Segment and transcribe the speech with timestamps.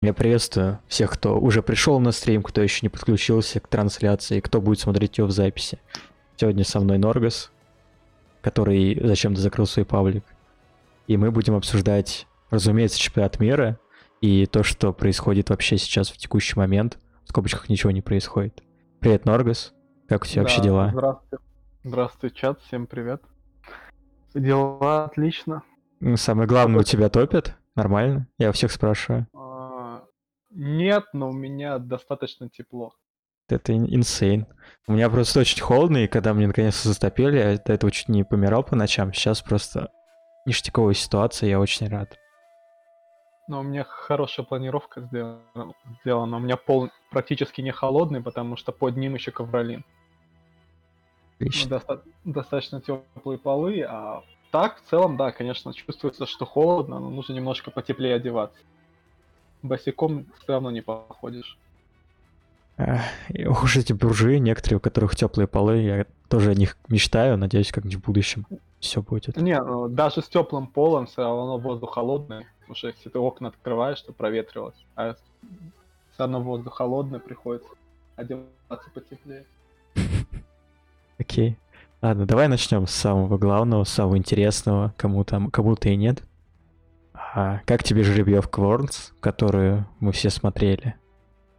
[0.00, 4.60] Я приветствую всех, кто уже пришел на стрим, кто еще не подключился к трансляции, кто
[4.60, 5.80] будет смотреть ее в записи.
[6.36, 7.50] Сегодня со мной Норгас,
[8.40, 10.24] который зачем-то закрыл свой паблик.
[11.08, 13.80] И мы будем обсуждать, разумеется, чемпионат мира
[14.20, 16.98] и то, что происходит вообще сейчас в текущий момент.
[17.24, 18.62] В скобочках ничего не происходит.
[19.00, 19.74] Привет, Норгас.
[20.08, 20.90] Как у тебя вообще Да, дела?
[20.92, 21.38] Здравствуй.
[21.82, 23.20] Здравствуй, чат, всем привет.
[24.32, 25.64] Дела отлично.
[26.14, 27.56] Самое главное, у тебя топят?
[27.74, 28.28] Нормально?
[28.38, 29.26] Я у всех спрашиваю.
[29.34, 29.47] А,
[30.50, 32.94] Нет, но у меня достаточно тепло.
[33.48, 34.46] Это ин- инсейн.
[34.86, 38.24] У меня просто очень холодно, и когда мне наконец-то затопили, я до этого чуть не
[38.24, 39.12] помирал по ночам.
[39.12, 39.90] Сейчас просто
[40.46, 42.16] ништяковая ситуация, я очень рад.
[43.48, 45.40] Но у меня хорошая планировка сделана.
[46.02, 46.36] сделана.
[46.36, 49.84] У меня пол практически не холодный, потому что под ним еще ковролин.
[51.40, 51.70] Ну, Отлично.
[51.70, 57.32] доста- достаточно теплые полы, а так, в целом, да, конечно, чувствуется, что холодно, но нужно
[57.32, 58.58] немножко потеплее одеваться.
[59.62, 61.58] Босиком все равно не походишь.
[63.28, 67.72] И уж эти буржуи, некоторые, у которых теплые полы, я тоже о них мечтаю, надеюсь,
[67.72, 68.46] как-нибудь в будущем
[68.78, 69.36] все будет.
[69.36, 72.46] Не, ну, даже с теплым полом все равно воздух холодный.
[72.60, 74.76] Потому что если ты окна открываешь, то проветривалось.
[74.94, 77.68] А все равно воздух холодный, приходится
[78.14, 79.44] одеваться потеплее.
[81.18, 81.56] Окей.
[82.00, 86.22] Ладно, давай начнем с самого главного, с самого интересного, кому там, кому-то и нет.
[87.34, 90.94] А как тебе жеребьевка Worlds, которую мы все смотрели?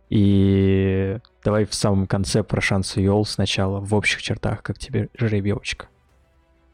[0.09, 5.87] И давай в самом конце про шансы Йол сначала, в общих чертах, как тебе жеребьевочка.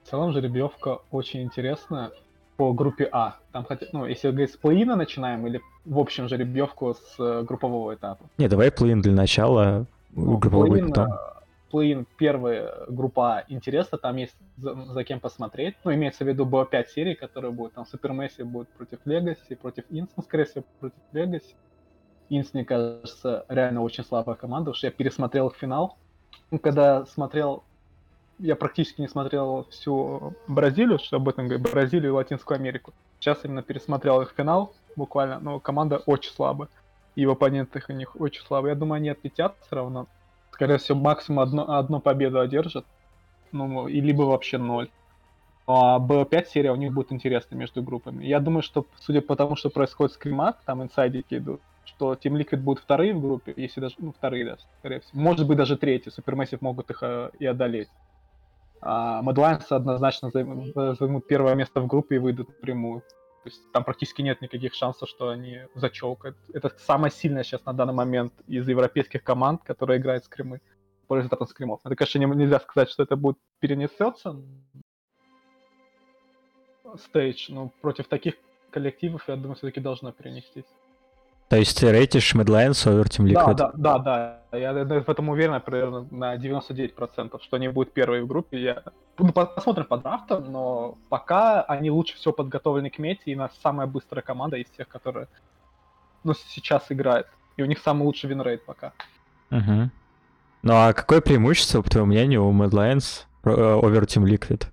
[0.03, 2.11] В целом жеребьевка очень интересная
[2.55, 3.35] по группе А.
[3.52, 7.95] Там хотя, ну, если говорить с плей начинаем или в общем жеребьевку с э, группового
[7.95, 8.25] этапа.
[8.37, 11.07] Не, давай плей для начала, Ну, групповой плей-ин, потом.
[11.71, 15.75] Плей-ин первая группа А интересно, там есть за, за кем посмотреть.
[15.83, 17.73] Ну, имеется в виду БО5 серии, которые будут.
[17.73, 21.55] Там Супер Месси будет против Легаси, против Инс, ну, скорее всего, против Легаси.
[22.30, 25.97] Инс, мне кажется, реально очень слабая команда, потому что я пересмотрел финал.
[26.52, 27.63] Ну, когда смотрел,
[28.39, 32.93] я практически не смотрел всю Бразилию, что об этом говорю, Бразилию и Латинскую Америку.
[33.20, 36.70] Сейчас именно пересмотрел их финал, буквально, но команда очень слабая.
[37.15, 38.73] И в оппонентах у них очень слабые.
[38.73, 40.08] Я думаю, они отлетят все равно.
[40.55, 42.86] Скорее всего, максимум одно, одну победу одержат.
[43.52, 44.89] Ну, и либо вообще ноль.
[45.67, 48.23] А Б5 серия у них будет интересна между группами.
[48.23, 52.42] Я думаю, что, судя по тому, что происходит с Кримак, там инсайдики идут, что Team
[52.42, 55.20] Liquid будут вторые в группе, если даже, ну, вторые, да, скорее всего.
[55.20, 56.10] Может быть, даже третьи.
[56.10, 57.89] Супермессив могут их э, и одолеть.
[58.80, 63.04] А Mad Lions однозначно займ- займут первое место в группе и выйдут напрямую.
[63.45, 66.36] То есть там практически нет никаких шансов, что они зачелкают.
[66.52, 70.61] Это самая сильная сейчас на данный момент из европейских команд, которая играет скримы
[71.06, 71.80] по результатам скримов.
[71.83, 74.36] Это, конечно, не- нельзя сказать, что это будет перенесется
[76.98, 78.33] стейдж, но против таких
[78.72, 80.66] коллективов, я думаю, все-таки должно перенестись.
[81.50, 83.56] То есть ты рейтишь Lions over Team Да, Liquid?
[83.56, 84.58] да, да, да.
[84.58, 88.60] Я в этом уверен примерно на 99%, что они будут первые в группе.
[88.60, 88.83] Я...
[89.20, 93.39] Ну, по- посмотрим по драфтам, но пока они лучше всего подготовлены к мете, и у
[93.39, 95.28] нас самая быстрая команда из тех, которые
[96.23, 97.28] ну, сейчас играет.
[97.58, 98.94] И у них самый лучший винрейт пока.
[99.52, 99.92] Мгм.
[100.64, 104.66] Ну а какое преимущество, по твоему мнению, у Mad Lions over Team Liquid?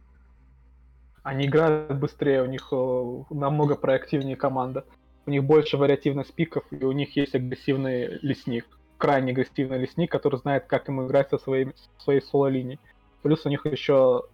[1.23, 4.85] Они играют быстрее, у них э, намного проактивнее команда.
[5.27, 8.67] У них больше вариативных пиков, и у них есть агрессивный лесник.
[8.99, 11.69] Крайне агрессивный лесник, который знает, как ему играть со своей,
[11.99, 12.81] своей соло-линией.
[13.23, 14.25] Плюс у них еще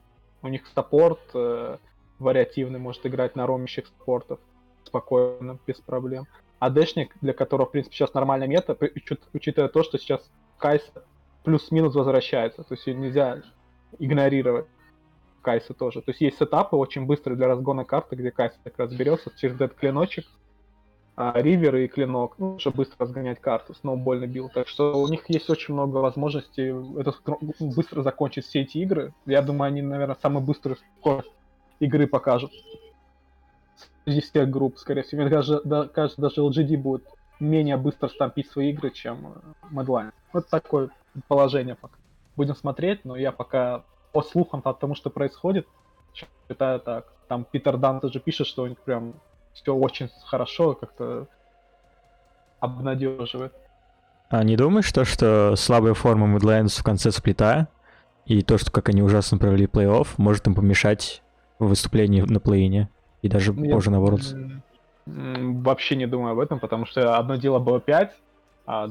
[0.43, 1.77] у них саппорт э,
[2.19, 4.39] вариативный, может играть на ромящих саппортов
[4.85, 6.27] спокойно, без проблем.
[6.59, 8.77] АДшник, для которого, в принципе, сейчас нормальная мета,
[9.33, 10.83] учитывая то, что сейчас Кайса
[11.45, 12.63] плюс-минус возвращается.
[12.63, 13.43] То есть нельзя
[13.99, 14.67] игнорировать.
[15.43, 16.03] Кайса тоже.
[16.03, 19.55] То есть есть сетапы очень быстрые для разгона карты, где Кайса как раз берется через
[19.55, 20.27] этот клиночек,
[21.19, 24.53] ривер и клинок, ну, чтобы быстро разгонять карту, сноубольный билд.
[24.53, 26.69] Так что у них есть очень много возможностей
[26.99, 27.13] это
[27.61, 29.13] быстро закончить все эти игры.
[29.27, 31.33] Я думаю, они, наверное, самую быструю скорость
[31.81, 32.53] игры покажут.
[34.05, 35.23] Среди всех групп, скорее всего.
[35.23, 37.05] Мне даже, да- кажется, даже LGD будет
[37.41, 40.13] менее быстро стампить свои игры, чем э, Mad Lions.
[40.33, 40.91] Вот такое
[41.27, 41.97] положение пока.
[42.37, 45.67] Будем смотреть, но я пока по слухам по тому, что происходит,
[46.15, 47.13] считаю так.
[47.29, 49.15] Там Питер Дан тоже пишет, что у них прям
[49.55, 51.27] все очень хорошо, как-то
[52.61, 53.53] обнадеживает.
[54.31, 57.69] А не думаешь, то, что слабая форма Lions в конце сплита
[58.27, 61.23] и то, что как они ужасно провели плей-офф, может им помешать
[61.59, 62.89] в выступлении на плей-ине
[63.23, 64.61] и даже Ну, я- позже на Worlds?
[65.07, 68.15] Вообще не думаю об этом, потому что одно дело было 5,
[68.67, 68.91] а,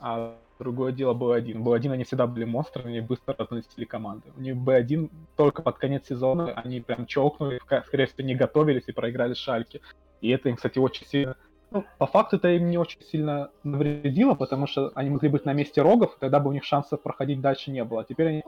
[0.00, 1.62] а другое дело было 1.
[1.62, 4.32] Был 1 они всегда были монстрами, они быстро разносили команды.
[4.36, 8.92] У них B1 только под конец сезона, они прям чокнули, скорее всего, не готовились и
[8.92, 9.80] проиграли шальки.
[10.20, 11.36] И это им, кстати, очень сильно
[11.72, 15.54] Ну, по факту это им не очень сильно навредило, потому что они могли быть на
[15.54, 18.02] месте рогов, тогда бы у них шансов проходить дальше не было.
[18.02, 18.42] А теперь они,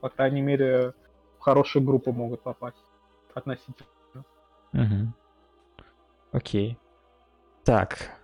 [0.00, 0.94] по крайней мере,
[1.38, 2.82] в хорошую группу могут попасть
[3.34, 3.86] относительно.
[4.72, 5.12] Угу.
[6.32, 6.78] Окей.
[7.64, 8.18] Так,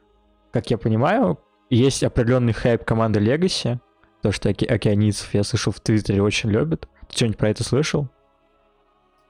[0.52, 1.38] как я понимаю,
[1.70, 3.78] есть определенный хайп команды Legacy,
[4.22, 6.88] то, что оке- океанийцев, я слышал, в Твиттере очень любят.
[7.08, 8.08] Ты что-нибудь про это слышал?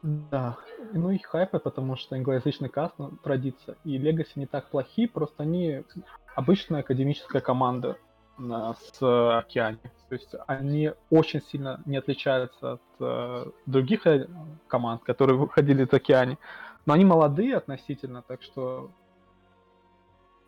[0.02, 0.56] Да,
[0.92, 3.76] ну их хайпы, потому что англоязычный каст ну, традиция.
[3.84, 5.82] И Legacy не так плохи, просто они
[6.34, 7.96] обычная академическая команда
[8.38, 9.78] на, с океане.
[10.08, 14.28] То есть они очень сильно не отличаются от э, других э,
[14.68, 16.38] команд, которые выходили из океане.
[16.84, 18.90] Но они молодые относительно, так что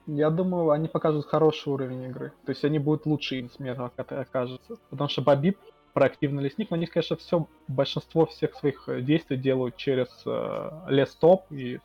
[0.08, 2.32] я думаю, они покажут хороший уровень игры.
[2.46, 4.76] То есть они будут лучше им смертно окажется.
[4.88, 5.58] Потому что Бабип
[5.93, 11.50] проактивный лесник, но они, конечно, все, большинство всех своих э, действий делают через э, лес-топ
[11.50, 11.81] и,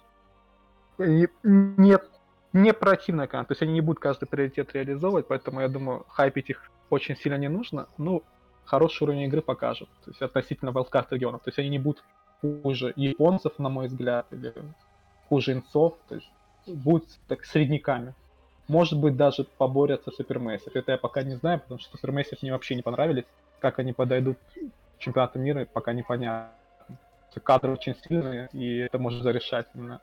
[1.00, 3.50] и не, проактивная команда.
[3.50, 7.38] То есть они не будут каждый приоритет реализовывать, поэтому я думаю, хайпить их очень сильно
[7.38, 7.88] не нужно.
[7.98, 8.24] Ну,
[8.66, 9.90] хороший уровень игры покажут.
[10.06, 11.42] То есть относительно Wildcard регионов.
[11.42, 12.04] То есть они не будут
[12.40, 14.54] хуже японцев, на мой взгляд, или
[15.28, 15.98] хуже инцов.
[16.08, 16.30] То есть
[16.68, 18.14] будут так средняками.
[18.68, 20.76] Может быть, даже поборятся с Супермейсов.
[20.76, 23.26] Это я пока не знаю, потому что Супермейсов мне вообще не понравились.
[23.60, 24.38] Как они подойдут
[24.98, 26.54] к чемпионату мира, пока непонятно.
[27.44, 30.00] Кадры очень сильные, и это может зарешать именно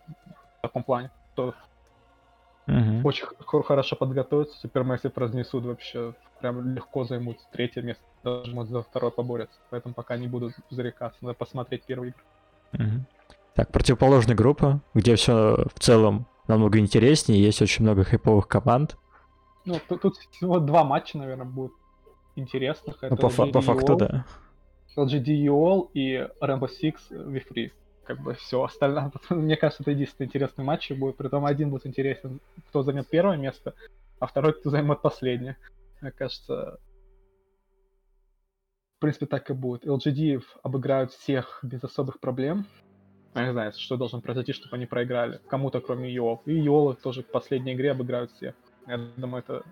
[0.58, 1.10] в таком плане.
[1.36, 1.54] То
[2.66, 3.04] Мгм.
[3.04, 3.26] очень
[3.64, 9.58] хорошо подготовиться, Супермейсов разнесут вообще, прям легко займут третье место, даже может за второе поборются.
[9.70, 12.22] Поэтому пока не буду зарекаться, надо посмотреть первый игры.
[12.72, 13.06] Мгм.
[13.54, 18.96] Так, противоположная группа, где все в целом намного интереснее, есть очень много хайповых команд.
[19.64, 21.72] Ну, тут, тут всего два матча, наверное, будут
[22.36, 22.98] интересных.
[23.02, 24.24] Ну, Это по, фа- по LGD факту, EOL, да.
[24.96, 27.70] LGD EOL и Rainbow Six V3.
[28.04, 29.12] Как бы все остальное.
[29.30, 31.16] Мне кажется, это единственный интересный матч будет.
[31.16, 33.74] Притом один будет интересен, кто займет первое место,
[34.18, 35.56] а второй, кто займет последнее.
[36.00, 36.80] Мне кажется,
[38.96, 39.86] в принципе, так и будет.
[39.86, 42.66] LGD обыграют всех без особых проблем.
[43.34, 45.40] Я не знаю, что должно произойти, чтобы они проиграли.
[45.48, 46.40] Кому-то, кроме EOL.
[46.46, 48.54] И EOL тоже в последней игре обыграют всех.
[48.86, 49.62] Я думаю, это,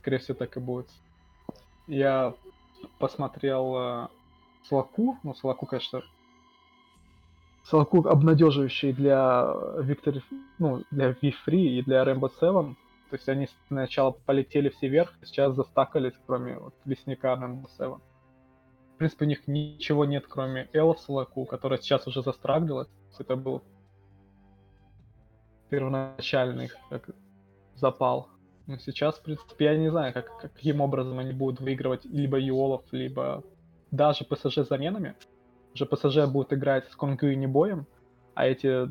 [0.00, 0.88] скорее всего, так и будет.
[1.86, 2.34] Я
[2.98, 4.08] посмотрел э,
[4.64, 6.02] Слаку, ну, Слаку, конечно,
[7.64, 10.22] Слаку обнадеживающий для Виктор,
[10.58, 12.74] ну, для V3 и для Rainbow Seven.
[13.10, 18.00] То есть они сначала полетели все вверх, а сейчас застакались, кроме вот, лесника Rainbow Seven.
[18.98, 22.88] Принципе, у них ничего нет, кроме Элла Слаку, которая сейчас уже застраглилась.
[23.18, 23.62] Это был
[25.70, 27.10] первоначальный как
[27.76, 28.28] запал.
[28.66, 32.82] Но сейчас, в принципе, я не знаю, как, каким образом они будут выигрывать либо Юолов,
[32.90, 33.44] либо
[33.90, 35.14] даже ПСЖ с заменами.
[35.74, 37.86] Уже ПСЖ будет играть с Конгю и Небоем,
[38.34, 38.90] а эти,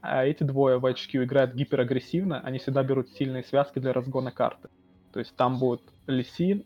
[0.00, 4.68] а эти двое в HQ играют гиперагрессивно, они всегда берут сильные связки для разгона карты.
[5.12, 6.64] То есть там будет Лисин,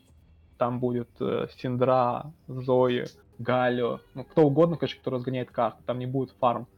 [0.63, 3.07] там будет э, Синдра, Зои,
[3.41, 6.69] Галио, ну кто угодно, конечно, кто разгоняет карты, там не будет фарм.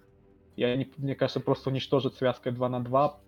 [0.57, 3.21] И они, мне кажется, просто уничтожат связкой 2 на 2,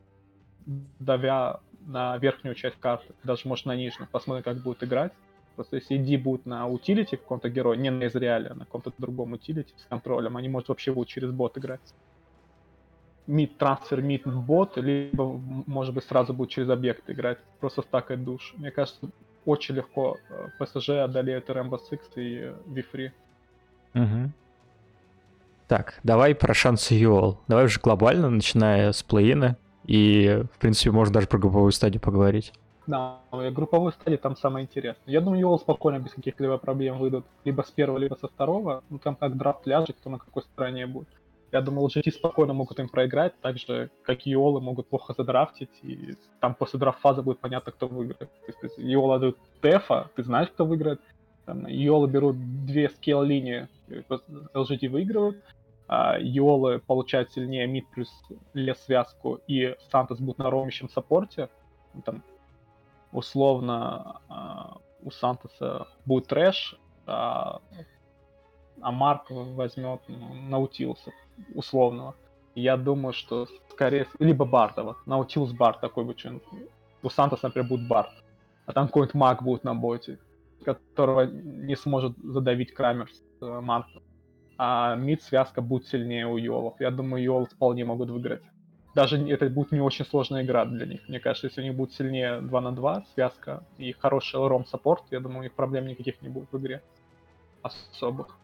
[0.99, 4.09] давя на верхнюю часть карты, даже может на нижнюю.
[4.11, 5.13] Посмотрим, как будет играть.
[5.57, 9.35] Просто если иди будет на утилити каком-то герое, не на Изреале, а на каком-то другом
[9.35, 11.83] утилити с контролем, они, может, вообще будут через бот играть.
[13.27, 18.55] Мид трансфер, мид бот, либо, может быть, сразу будут через объект играть, просто стакать душ.
[18.57, 19.11] Мне кажется,
[19.47, 23.11] очень легко э, ПСЖ одолеют Rainbow Six и V3.
[23.95, 24.33] Мгм.
[25.69, 27.41] Так, давай про шансы Юол.
[27.49, 29.57] Давай уже глобально, начиная с плей-ина.
[29.85, 32.53] И, в принципе, можно даже про групповую стадию поговорить.
[32.87, 35.13] Да, э, групповой стадии там самое интересное.
[35.13, 38.85] Я думаю, Юол спокойно, без каких-либо проблем выйдут либо с первого, либо со второго.
[38.91, 41.09] Ну, там как драфт ляжет, кто на какой стороне будет.
[41.53, 45.71] Я думаю, LGT спокойно могут им проиграть, так же, как и Иолы могут плохо задрафтить,
[45.83, 48.31] и там после драфт-фазы будет понятно, кто выиграет.
[48.47, 51.01] То есть, Иола дают Тефа, ты знаешь, кто выиграет.
[51.45, 52.37] Там, Иолы берут
[52.67, 55.43] две скейл-линии, и просто LGT выигрывают,
[55.87, 58.11] а Иолы получают сильнее мид плюс
[58.53, 61.49] лес связку, и Сантос будет на ромящем саппорте.
[61.95, 62.25] Ну, Там,
[63.13, 66.77] условно, а, у Сантоса будет трэш,
[67.07, 67.61] а,
[68.81, 71.13] а Марк возьмет ну, Наутилуса
[71.55, 72.15] условного.
[72.55, 74.07] Я думаю, что скорее...
[74.19, 74.97] Либо Бардова.
[75.07, 76.41] Наутилус Бард такой бы что
[77.03, 78.11] У Сантоса, например, будет Бард.
[78.67, 80.19] А там какой-нибудь маг будет на боте,
[80.65, 84.03] которого не сможет задавить Крамер с э, Марком.
[84.59, 86.81] А мид связка будет сильнее у Йолов.
[86.81, 88.43] Я думаю, Йол вполне могут выиграть.
[88.95, 91.07] Даже это будет не очень сложная игра для них.
[91.07, 95.21] Мне кажется, если они будут сильнее 2 на 2, связка и хороший ром саппорт, я
[95.21, 96.83] думаю, у них проблем никаких не будет в игре.
[97.63, 98.39] Особых.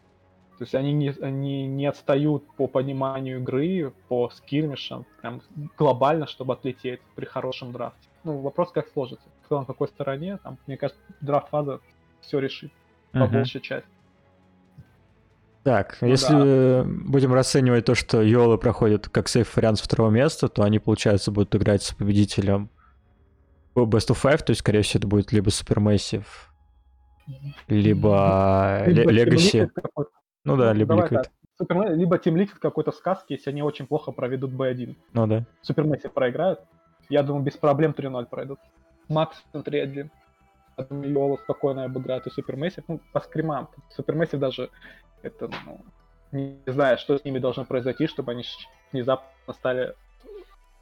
[0.57, 5.41] То есть они не, они не отстают по пониманию игры, по скирмишам, прям
[5.77, 8.07] глобально, чтобы отлететь при хорошем драфте.
[8.23, 9.27] Ну, вопрос, как сложится.
[9.45, 11.79] Кто на какой стороне, там, мне кажется, драфт-фаза
[12.21, 12.71] все решит,
[13.11, 13.31] по Мгм.
[13.33, 13.89] большей части.
[15.63, 20.49] Так, Ну если будем расценивать то, что Йолы проходят как сейф вариант с второго места,
[20.49, 22.69] то они, получается, будут играть с победителем
[23.75, 26.25] Best of Five, то есть, скорее всего, это будет либо Supermassive,
[27.67, 29.69] либо Legacy.
[30.45, 31.23] Ну да, Ну, либо давай Liquid.
[31.23, 31.31] так.
[31.61, 34.95] Супермэ- либо Team Liquid какой-то в сказке, если они очень плохо проведут B1.
[35.13, 35.45] Ну да.
[35.61, 36.59] Супермэссив проиграют.
[37.09, 38.59] Я думаю, без проблем 3-0 пройдут.
[39.07, 40.09] Максимум 3-1.
[40.77, 42.83] Я думаю, Йола спокойно обыграет и Супермэссив.
[42.87, 43.69] Ну, по скримам.
[43.91, 44.69] Супермэссив даже,
[45.21, 45.79] это, ну,
[46.31, 48.43] не знаю, что с ними должно произойти, чтобы они
[48.91, 49.95] внезапно стали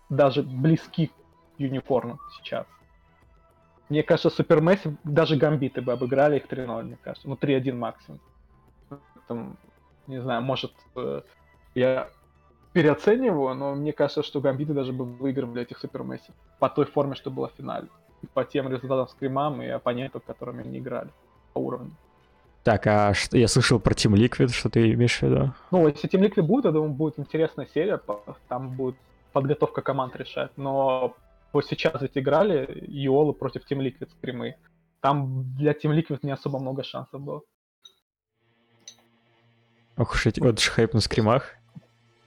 [0.10, 1.12] даже близки к
[1.60, 2.66] юниформу сейчас.
[3.90, 7.28] Мне кажется, Супермэссив, даже гамбиты бы обыграли их 3-0, мне кажется.
[7.28, 8.22] Ну, 3-1 максимум.
[9.28, 9.58] Там,
[10.08, 11.22] не знаю, может, э,
[11.76, 12.10] я
[12.74, 17.32] переоцениваю, но мне кажется, что гамбиты даже бы выигрывали этих супермессив по той форме, что
[17.32, 17.88] была в финале.
[18.22, 21.10] И по тем результатам скримам и оппонентам, которыми они играли
[21.54, 21.92] по уровню.
[22.64, 25.54] Так, а что, я слышал про Team Liquid, что ты имеешь в виду?
[25.72, 28.00] Ну, если Team Liquid будет, я думаю, будет интересная серия,
[28.48, 28.96] там будет
[29.34, 30.52] подготовка команд решать.
[30.58, 31.16] Но
[31.54, 34.56] вот сейчас ведь играли Иолу против Team Liquid скримы.
[35.00, 37.42] Там для Team Liquid не особо много шансов было.
[39.98, 41.56] Ох уж эти, вот же хайп на скримах.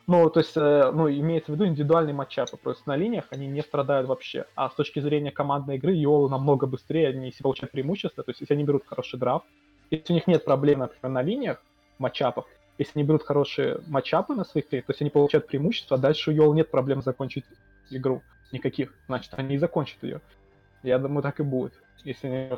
[0.07, 2.59] Ну, то есть, э, ну, имеется в виду индивидуальные матчапы.
[2.59, 4.45] Просто на линиях они не страдают вообще.
[4.55, 8.23] А с точки зрения командной игры, Йолу намного быстрее, они себе получают преимущество.
[8.23, 9.47] То есть, если они берут хороший драфт,
[9.91, 11.63] если у них нет проблем, например, на линиях
[11.99, 12.45] матчапов,
[12.77, 16.31] если они берут хорошие матчапы на своих линиях, то есть они получают преимущество, а дальше
[16.31, 17.45] у Йолу нет проблем закончить
[17.91, 18.23] игру.
[18.53, 18.93] Никаких.
[19.07, 20.21] Значит, они и закончат ее.
[20.83, 21.73] Я думаю, так и будет.
[22.05, 22.51] Если они...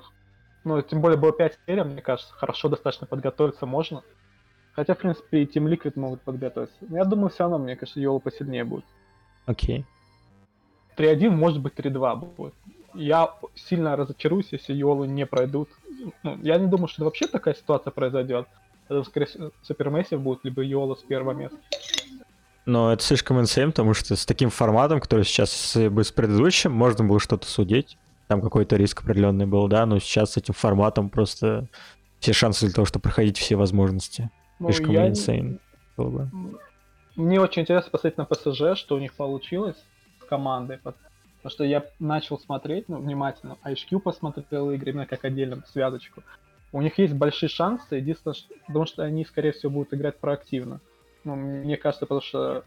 [0.65, 4.03] Ну, тем более было 5 серий, мне кажется, хорошо достаточно подготовиться можно.
[4.77, 6.77] Хотя, в принципе, и Team Liquid могут подготовиться.
[6.83, 8.85] Но я думаю, все равно, мне кажется, Йола посильнее будет.
[9.47, 9.85] Окей.
[10.99, 12.55] 3-1, может быть, 3-2 будет.
[12.95, 15.69] Я сильно разочаруюсь, если Йолы не пройдут.
[16.23, 18.47] Ну, я не думаю, что вообще такая ситуация произойдет.
[18.89, 21.59] Это, скорее всего, Супермессив будет, либо Йола с первого места.
[22.67, 26.73] Но это слишком инсейн, потому что с таким форматом, который сейчас с- бы с предыдущим,
[26.73, 27.97] можно было что-то судить.
[28.29, 31.69] Там какой-то риск определенный был, да, но сейчас с этим форматом просто
[32.19, 34.31] все шансы для того, чтобы проходить все возможности.
[34.59, 35.61] Ну, Слишком я- инсейн
[35.97, 36.31] было бы.
[37.15, 39.77] Мне очень интересно посмотреть на ПСЖ, что у них получилось
[40.21, 40.79] с командой.
[40.83, 40.97] пот-
[41.39, 43.57] Потому что я начал смотреть, ну, внимательно.
[43.65, 46.23] HQ посмотрел игры, именно как отдельно связочку.
[46.73, 50.81] У них есть большие шансы, единственное, что, потому что они, скорее всего, будут играть проактивно.
[51.25, 52.65] Ну, мне кажется, потому что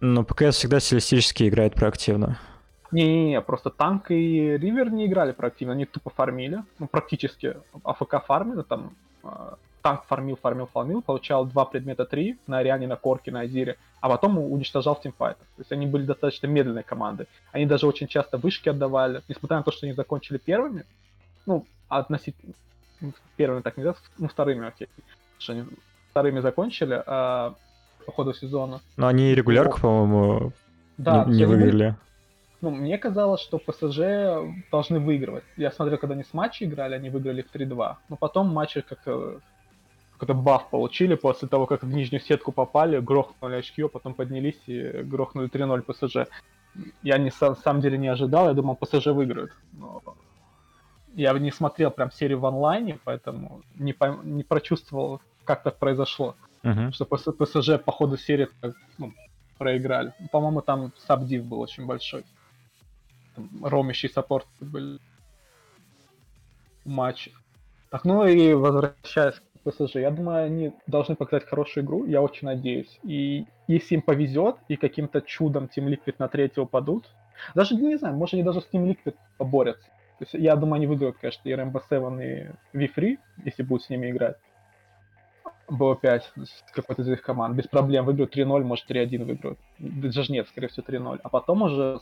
[0.00, 2.38] Но ПКС всегда стилистически играет проактивно.
[2.90, 8.62] Не-не-не, просто Танк и Ривер не играли проактивно, они тупо фармили, ну, практически АФК фармили,
[8.62, 9.28] там, э,
[9.82, 14.08] Танк фармил, фармил, фармил, получал два предмета три на Ариане, на Корке, на Азире, а
[14.08, 15.44] потом уничтожал тимфайтов.
[15.56, 17.26] То есть они были достаточно медленной командой.
[17.50, 20.84] Они даже очень часто вышки отдавали, несмотря на то, что они закончили первыми,
[21.46, 22.54] ну, относительно,
[23.00, 24.88] ну, первыми так нельзя, ну, вторыми, окей,
[25.38, 25.64] что они
[26.10, 27.54] вторыми закончили а,
[28.06, 28.80] по ходу сезона.
[28.96, 30.52] Но они регулярку, по-моему,
[30.96, 31.96] Да, не, не выиграли.
[32.62, 33.98] Ну, мне казалось, что ПСЖ
[34.70, 35.44] должны выигрывать.
[35.56, 37.96] Я смотрел, когда они с матча играли, они выиграли в 3-2.
[38.08, 39.38] Но потом матчи как э,
[40.12, 44.60] какой-то баф получили после того, как в нижнюю сетку попали, грохнули очки, а потом поднялись
[44.66, 46.30] и грохнули 3-0 ПСЖ.
[47.02, 49.50] Я не, на самом деле не ожидал, я думал, ПСЖ выиграют.
[49.72, 50.00] Но
[51.14, 56.36] я не смотрел прям серию в онлайне, поэтому не, пойм- не прочувствовал, как так произошло
[56.62, 56.92] Мгм.
[56.92, 58.48] что ПС- ПСЖ по ходу серии
[58.98, 59.12] ну,
[59.58, 60.12] проиграли.
[60.30, 62.24] По-моему, там сабдив был очень большой.
[63.34, 64.98] Там ромящий саппорт были
[66.84, 67.32] матчи.
[67.90, 72.46] Так, ну и возвращаясь к ПСЖ, я думаю, они должны показать хорошую игру, я очень
[72.46, 72.98] надеюсь.
[73.02, 77.10] И если им повезет, и каким-то чудом Team Liquid на третьего падут,
[77.54, 79.86] даже, не знаю, может они даже с Team Liquid поборются.
[80.18, 82.22] То есть я думаю, они выиграют, конечно, и Rainbow Seven,
[82.72, 84.36] и V3, если будут с ними играть.
[85.68, 87.56] БО5 с какой-то из их команд.
[87.56, 89.58] Без проблем выиграют 3-0, может 3-1 выиграют.
[89.78, 91.20] Даже нет, скорее всего 3-0.
[91.22, 92.00] А потом уже,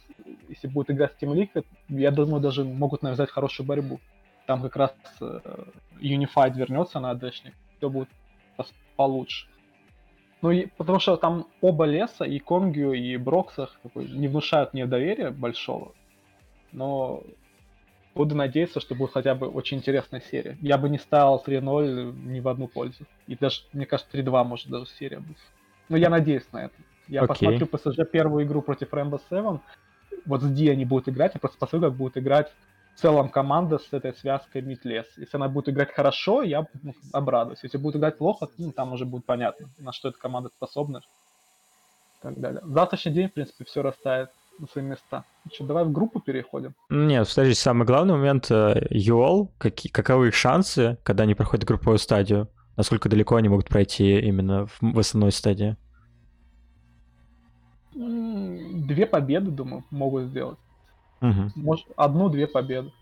[0.48, 4.00] если будет играть с Team Liquid, я думаю, даже могут навязать хорошую борьбу.
[4.46, 5.40] Там как раз э,
[6.00, 8.08] Unified вернется на АДшник, все будет
[8.96, 9.46] получше.
[10.42, 15.30] Ну, и, потому что там оба леса, и Конгю, и Броксах, не внушают мне доверия
[15.30, 15.92] большого.
[16.72, 17.22] Но
[18.14, 20.56] буду надеяться, что будет хотя бы очень интересная серия.
[20.60, 23.04] Я бы не ставил 3-0 ни в одну пользу.
[23.26, 25.38] И даже, мне кажется, 3-2 может даже серия быть.
[25.88, 26.74] Но я надеюсь на это.
[27.08, 27.28] Я Окей.
[27.28, 29.60] посмотрю ПСЖ первую игру против Rainbow Seven.
[30.26, 32.52] Вот с Ди они будут играть, я просто посмотрю, как будут играть
[32.94, 35.06] в целом команда с этой связкой мид-лес.
[35.16, 37.60] Если она будет играть хорошо, я ну, обрадуюсь.
[37.62, 41.00] Если будет играть плохо, ну, там уже будет понятно, на что эта команда способна.
[42.20, 42.60] Так далее.
[42.62, 45.24] В завтрашний день, в принципе, все расставит на свои места.
[45.52, 46.74] Что, давай в группу переходим.
[46.90, 51.98] Нет, подожди, самый главный момент э, ЮОЛ, какие, каковы их шансы, когда они проходят групповую
[51.98, 52.48] стадию?
[52.76, 55.76] Насколько далеко они могут пройти именно в, в основной стадии?
[57.94, 60.58] Две победы, думаю, могут сделать.
[61.20, 61.52] Угу.
[61.56, 62.92] Может, одну-две победы.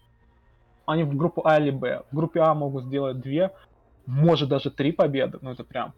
[0.86, 2.02] Они в группу А или Б.
[2.10, 3.52] В группе А могут сделать две,
[4.06, 5.38] может даже три победы.
[5.42, 5.92] Ну это прям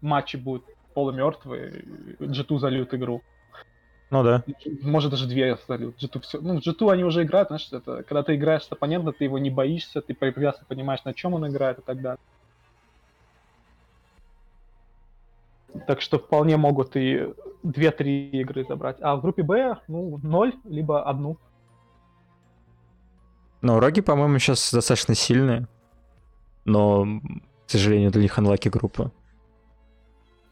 [0.00, 1.84] матчи будут полумертвые,
[2.20, 3.22] G2 зальют игру.
[4.10, 4.44] Ну да.
[4.82, 5.96] Может даже две зальют.
[6.02, 6.40] G2 все.
[6.40, 9.50] Ну, G2 они уже играют, знаешь, это, когда ты играешь с оппонентом, ты его не
[9.50, 12.18] боишься, ты прекрасно понимаешь, на чем он играет и так далее.
[15.86, 17.32] Так что вполне могут и
[17.64, 18.98] 2-3 игры забрать.
[19.00, 21.36] А в группе Б, ну, 0, либо одну.
[23.60, 25.66] Но роги, по-моему, сейчас достаточно сильные.
[26.64, 27.04] Но,
[27.66, 29.10] к сожалению, для них анлаки группа.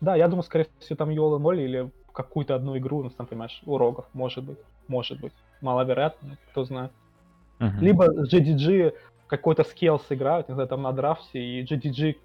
[0.01, 3.61] Да, я думаю, скорее всего, там Йола 0 или какую-то одну игру, ну, сам понимаешь,
[3.67, 4.59] у рогов, может быть.
[4.89, 5.33] Может быть.
[5.61, 6.93] Маловероятно, кто знает.
[7.61, 7.79] Uh-huh.
[7.81, 8.95] Либо GDG
[9.29, 12.17] какой-то скилл сыграют, не знаю, там на драфте, и GDG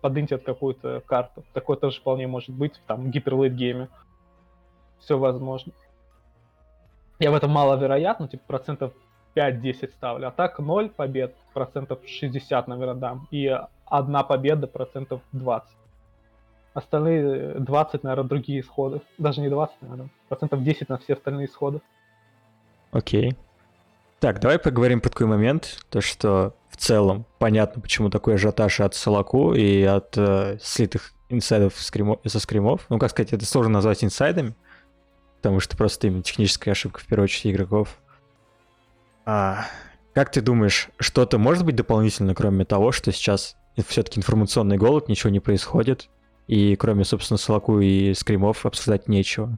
[0.00, 1.44] подынтят какую-то карту.
[1.54, 3.88] Такое тоже вполне может быть там, в гиперлейт гейме.
[4.98, 5.72] Все возможно.
[7.18, 8.92] Я в этом маловероятно, типа процентов
[9.34, 10.28] 5-10 ставлю.
[10.28, 13.28] А так 0 побед, процентов 60, наверное, дам.
[13.30, 13.46] И
[13.86, 15.70] одна победа, процентов 20.
[16.74, 19.02] Остальные 20, наверное, другие исходы.
[19.18, 20.08] Даже не 20, наверное.
[20.28, 21.80] Процентов 10 на все остальные исходы.
[22.92, 23.30] Окей.
[23.30, 23.36] Okay.
[24.22, 28.94] Так, давай поговорим про такой момент, то что в целом понятно, почему такой ажиотаж от
[28.94, 32.86] Солаку и от э, слитых инсайдов скримо, со скримов.
[32.88, 34.54] Ну, как сказать, это сложно назвать инсайдами,
[35.38, 37.98] потому что просто именно техническая ошибка в первую очередь игроков.
[39.24, 39.66] А,
[40.14, 43.56] как ты думаешь, что-то может быть дополнительно, кроме того, что сейчас
[43.88, 46.08] все-таки информационный голод, ничего не происходит,
[46.46, 49.56] и кроме, собственно, Солаку и скримов обсуждать нечего?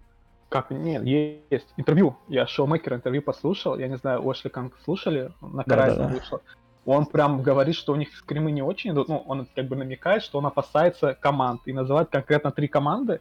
[0.49, 0.71] Как?
[0.71, 2.17] Нет, есть интервью.
[2.29, 3.79] Я шоумейкер интервью послушал.
[3.79, 5.33] Я не знаю, Ошли Канг слушали?
[5.41, 6.41] На Карайзе да, да, вышло.
[6.85, 9.09] Он прям говорит, что у них скримы не очень идут.
[9.09, 11.63] Ну, он как бы намекает, что он опасается команд.
[11.65, 13.21] И называет конкретно три команды.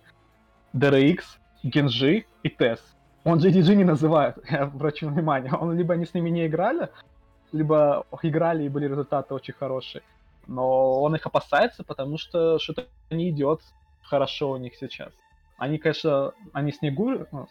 [0.75, 1.21] DRX,
[1.63, 2.79] Genji и TES.
[3.23, 5.53] Он GDG не называет, я обращу внимание.
[5.53, 6.89] Он либо они с ними не играли,
[7.51, 10.03] либо играли и были результаты очень хорошие.
[10.47, 13.61] Но он их опасается, потому что что-то не идет
[14.01, 15.11] хорошо у них сейчас.
[15.57, 17.47] Они, конечно, они с Нигури, ну,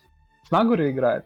[0.46, 1.24] с Нагури играют.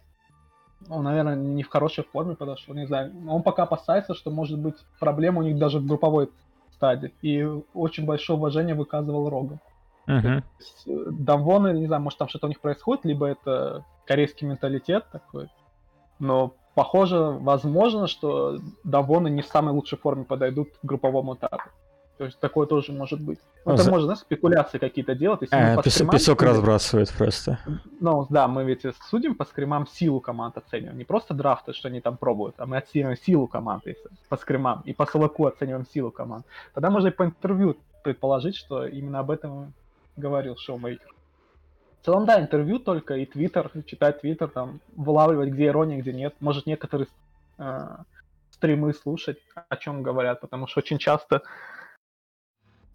[0.88, 3.12] Он, наверное, не в хорошей форме подошел, не знаю.
[3.28, 6.30] Он пока опасается, что может быть проблема у них даже в групповой
[6.72, 7.12] стадии.
[7.22, 7.42] И
[7.74, 9.58] очень большое уважение выказывал Рога.
[10.06, 10.42] Uh-huh.
[10.86, 15.48] Давоны, не знаю, может там что-то у них происходит, либо это корейский менталитет такой.
[16.20, 21.70] Но похоже, возможно, что Давоны не в самой лучшей форме подойдут к групповому этапу.
[22.18, 23.38] То есть такое тоже может быть.
[23.64, 23.90] Ну, это за...
[23.90, 25.40] можно, знаешь, спекуляции какие-то делать.
[25.42, 27.58] Если а, пес- скримам, песок судим, разбрасывает просто.
[28.00, 30.98] Ну, да, мы ведь судим по скримам силу команд оцениваем.
[30.98, 33.96] Не просто драфты, что они там пробуют, а мы оцениваем силу команды
[34.28, 34.82] по скримам.
[34.84, 36.46] И по солоку оцениваем силу команд.
[36.74, 39.72] Тогда можно и по интервью предположить, что именно об этом
[40.16, 41.15] говорил шоумейкер.
[42.06, 46.36] Целом, да, интервью только и твиттер, читать твиттер, там, вылавливать, где ирония, где нет.
[46.38, 47.08] Может, некоторые
[47.58, 47.96] э,
[48.52, 49.38] стримы слушать,
[49.68, 51.42] о чем говорят, потому что очень часто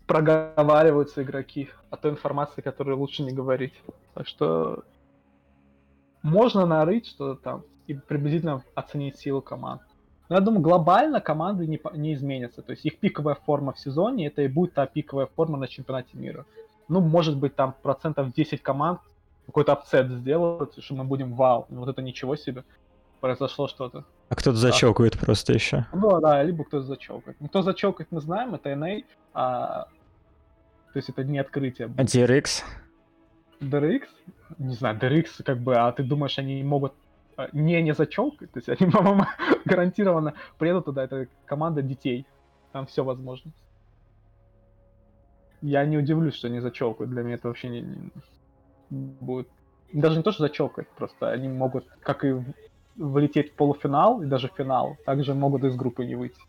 [0.07, 3.73] проговариваются игроки о той информации, которую лучше не говорить.
[4.13, 4.85] Так что
[6.23, 9.81] можно нарыть что-то там и приблизительно оценить силу команд.
[10.29, 12.61] Но я думаю, глобально команды не, не изменятся.
[12.61, 16.17] То есть их пиковая форма в сезоне, это и будет та пиковая форма на чемпионате
[16.17, 16.45] мира.
[16.91, 18.99] Ну, может быть, там процентов 10 команд
[19.45, 22.65] какой-то апсет сделают, что мы будем вау, вот это ничего себе,
[23.21, 24.03] произошло что-то.
[24.27, 25.17] А кто-то да.
[25.17, 25.85] просто еще.
[25.93, 27.37] Ну да, либо кто-то зачокает.
[27.39, 29.87] Ну, кто зачокает, мы знаем, это NA, а
[30.91, 31.89] то есть это не открытие.
[31.97, 32.63] А DRX?
[33.61, 34.01] DRX?
[34.57, 36.93] Не знаю, DRX как бы, а ты думаешь, они могут
[37.37, 38.51] э, не не зачелкать?
[38.51, 39.27] То есть они, по-моему,
[39.63, 42.25] гарантированно приедут туда, это команда детей.
[42.73, 43.53] Там все возможно.
[45.61, 47.11] Я не удивлюсь, что они зачелкают.
[47.11, 47.81] Для меня это вообще не,
[48.89, 49.47] не будет.
[49.93, 52.35] Даже не то, что зачелкать, просто они могут, как и
[52.95, 56.39] влететь в полуфинал и даже в финал, также могут из группы не выйти.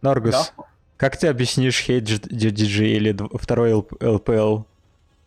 [0.00, 0.64] Норгус, да?
[0.96, 4.62] Как ты объяснишь хейт GDG или второй ЛПЛ?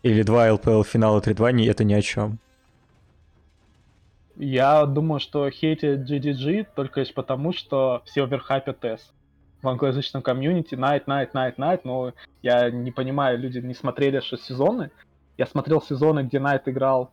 [0.04, 2.40] Или два ЛПЛ финала 3-2, это ни о чем.
[4.36, 9.12] Я думаю, что хейтят GDG только лишь потому, что все оверхайпят тест
[9.66, 14.38] в англоязычном комьюнити, Night, Night, Night, Night, но я не понимаю, люди не смотрели что
[14.38, 14.92] сезоны.
[15.38, 17.12] Я смотрел сезоны, где Найт играл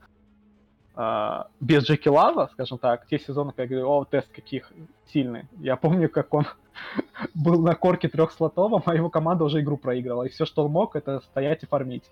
[0.95, 4.71] а, без Джеки Лава, скажем так, те сезоны, когда я говорю, о, тест каких
[5.07, 5.47] сильный.
[5.59, 6.47] Я помню, как он
[7.35, 10.25] был на корке трехслотовом, а его команда уже игру проиграла.
[10.25, 12.05] И все, что он мог, это стоять и фармить.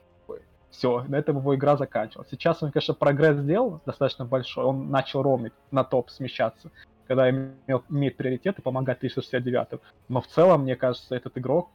[0.70, 2.29] Все, на этом его игра заканчивалась.
[2.31, 4.64] Сейчас он, конечно, прогресс сделал достаточно большой.
[4.64, 6.70] Он начал ромить на топ смещаться,
[7.11, 11.68] когда имел, имеет приоритет и помогать 369 Но в целом, мне кажется, этот игрок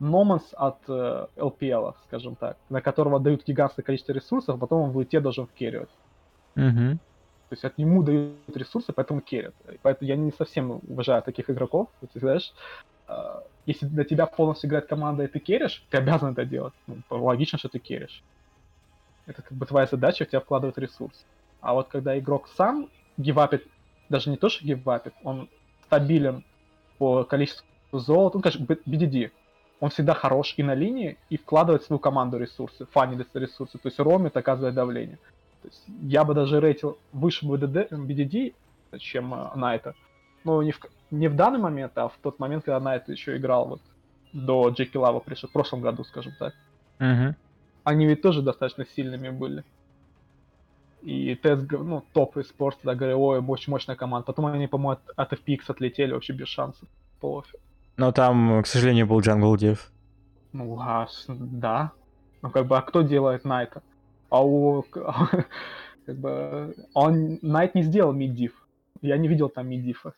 [0.00, 4.96] Номанс от э, LPL, скажем так, на которого дают гигантское количество ресурсов, потом он в
[4.96, 5.90] луте должен керривать.
[6.56, 6.98] Угу.
[6.98, 9.54] То есть от нему дают ресурсы, поэтому керят.
[9.82, 11.88] Поэтому я не совсем уважаю таких игроков.
[12.12, 12.52] Ты знаешь,
[13.06, 13.14] э,
[13.64, 16.74] если на тебя полностью играет команда, и ты керишь, ты обязан это делать.
[16.88, 18.24] Ну, логично, что ты керишь.
[19.26, 21.24] Это как бы твоя задача, в тебя вкладывают ресурс.
[21.60, 23.64] А вот когда игрок сам гивапит,
[24.08, 25.48] даже не то, что гивапит, он
[25.86, 26.44] стабилен
[26.98, 29.30] по количеству золота, ну, конечно, BDD,
[29.80, 33.88] он всегда хорош и на линии, и вкладывает в свою команду ресурсы, фанит ресурсы, то
[33.88, 35.18] есть ромит, оказывает давление.
[35.62, 38.54] То есть я бы даже рейтил выше BDD, BDD,
[38.98, 39.94] чем э, Найта.
[40.44, 43.66] Но не в, не в данный момент, а в тот момент, когда Найт еще играл
[43.66, 43.80] вот
[44.32, 46.54] до Джеки Лава пришел, в прошлом году, скажем так.
[47.00, 47.34] Угу.
[47.84, 49.64] Они ведь тоже достаточно сильными были.
[51.04, 54.24] И тест, ну, топ из спорта, да, говорили, ой, очень мощная команда.
[54.24, 56.88] Потом они, по-моему, от, от FPX отлетели вообще без шансов.
[57.20, 57.60] Полофиг.
[57.98, 59.78] Но там, к сожалению, был Jungle Div.
[60.52, 61.92] Ну, а, да.
[62.40, 63.82] Ну, как бы, а кто делает Найта?
[64.30, 64.82] А у...
[66.06, 66.74] как бы...
[66.94, 67.38] Он...
[67.42, 68.52] Найт не сделал миддив.
[69.02, 70.14] Я не видел там миддифа.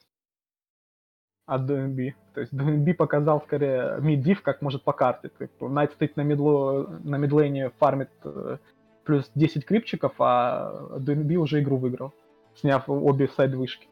[1.46, 2.12] От DNB.
[2.34, 5.30] То есть DNB показал скорее миддив, как может по карте.
[5.60, 6.86] Найт стоит на, мидло...
[7.02, 8.58] на мидлейне, фармит э,
[9.06, 12.12] плюс 10 крипчиков, а DNB уже игру выиграл,
[12.56, 13.88] сняв обе сайд-вышки.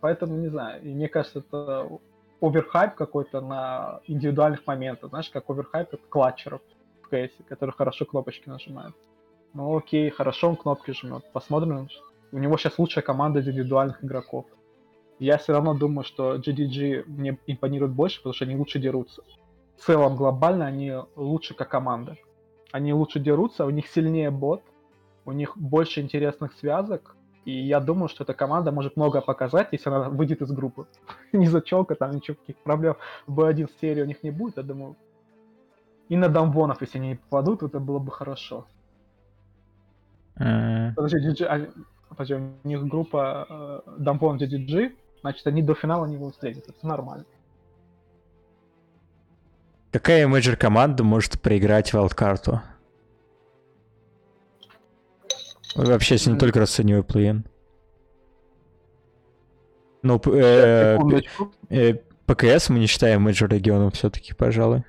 [0.00, 1.88] Поэтому, не знаю, и мне кажется, это
[2.40, 6.60] оверхайп какой-то на индивидуальных моментах, знаешь, как оверхайп от клатчеров
[7.02, 8.94] в кейсе, которые хорошо кнопочки нажимают.
[9.54, 11.24] Ну окей, хорошо он кнопки жмет.
[11.32, 11.88] Посмотрим.
[12.32, 14.46] У него сейчас лучшая команда индивидуальных игроков.
[15.20, 19.22] Я все равно думаю, что GDG мне импонирует больше, потому что они лучше дерутся.
[19.76, 22.16] В целом, глобально, они лучше как команда.
[22.74, 24.60] Они лучше дерутся, у них сильнее бот,
[25.26, 29.90] у них больше интересных связок, и я думаю, что эта команда может многое показать, если
[29.90, 30.88] она выйдет из группы.
[31.32, 32.96] не зачелка, там ничего, каких проблем
[33.28, 34.96] в Bo1 серии у них не будет, я думаю.
[36.08, 38.66] И на дамвонов, если они не попадут, это было бы хорошо.
[40.34, 41.70] Подожди, EDG, а,
[42.08, 46.84] подожди, у них группа э, дамвон, EDG, значит, они до финала не будут встретиться, это
[46.88, 47.24] нормально.
[49.94, 52.60] Какая major команда может проиграть вайлдкарту?
[55.76, 57.46] Вообще, если не только расцениваю play-in.
[60.02, 60.98] Ну, э,
[61.70, 61.94] э,
[62.26, 64.82] PCS мы не считаем major регионом все-таки, пожалуй.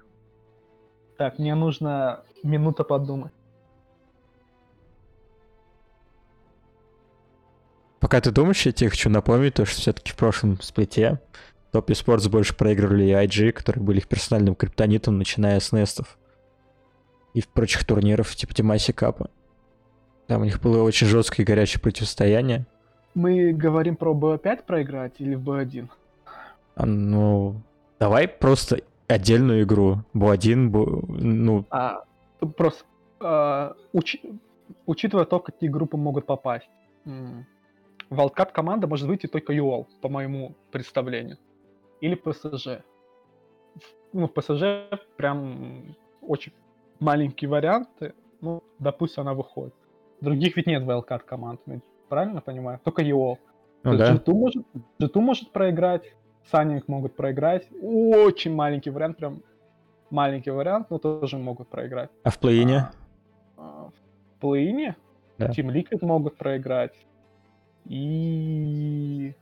[1.20, 3.32] Так, мне нужно минута подумать.
[8.00, 11.22] Пока ты думаешь, я тебе хочу напомнить, то, что все-таки в прошлом сплите
[11.76, 16.18] Top Esports больше проигрывали IG, которые были их персональным криптонитом, начиная с NEST ов
[17.34, 19.30] и в прочих турниров, типа Mid-Season Cup а.
[20.28, 22.66] Там у них было очень жесткое и горячее противостояние.
[23.14, 25.90] Мы говорим про B5 проиграть или B1?
[26.76, 27.62] А, ну,
[28.00, 30.00] давай просто отдельную игру.
[30.14, 30.80] B1, B...
[31.10, 31.66] ну...
[31.72, 32.06] А,
[32.56, 32.86] просто
[33.20, 34.16] а, уч...
[34.86, 36.70] учитывая то, какие группы могут попасть.
[37.04, 37.44] В
[38.10, 41.38] Wildcard команда может выйти только UOL, по моему представлению.
[42.06, 42.84] Или PSG.
[44.14, 46.54] Ну, в PSG прям очень
[47.00, 48.14] маленькие варианты.
[48.42, 49.74] Ну, допустим, она выходит.
[50.22, 51.62] Других ведь нет wildcard команд,
[52.08, 52.80] правильно понимаю?
[52.84, 53.38] Только EO.
[53.84, 54.14] Ну, да.
[54.14, 54.66] G2 может,
[55.00, 56.14] G2 может проиграть,
[56.52, 57.68] Санинг могут проиграть.
[57.82, 59.42] Очень маленький вариант, прям
[60.12, 62.12] маленький вариант, но тоже могут проиграть.
[62.24, 62.90] А в плей-ине?
[63.58, 64.96] А, а, в плей-ине?
[65.40, 65.48] Да.
[65.48, 66.94] Team Liquid могут проиграть.
[67.86, 69.34] И...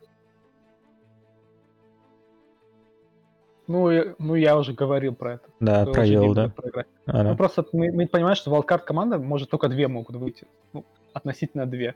[3.67, 5.49] Ну, ну, я уже говорил про это.
[5.60, 6.52] Да, про UOL, да.
[7.06, 10.47] А, ну, просто мы, мы понимаем, что wildcard команда может только две могут выйти.
[10.73, 11.95] Ну, относительно две.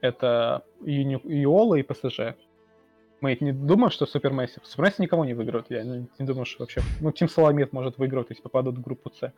[0.00, 2.36] Это UOL а и PSG.
[3.20, 4.64] Мы не думаем, что SuperMassive.
[4.64, 5.66] SuperMassive никого не выиграют.
[5.70, 6.80] Я не, не думаю, что вообще...
[7.00, 9.32] Ну, Team SoloMid может выиграть, если попадут в группу С.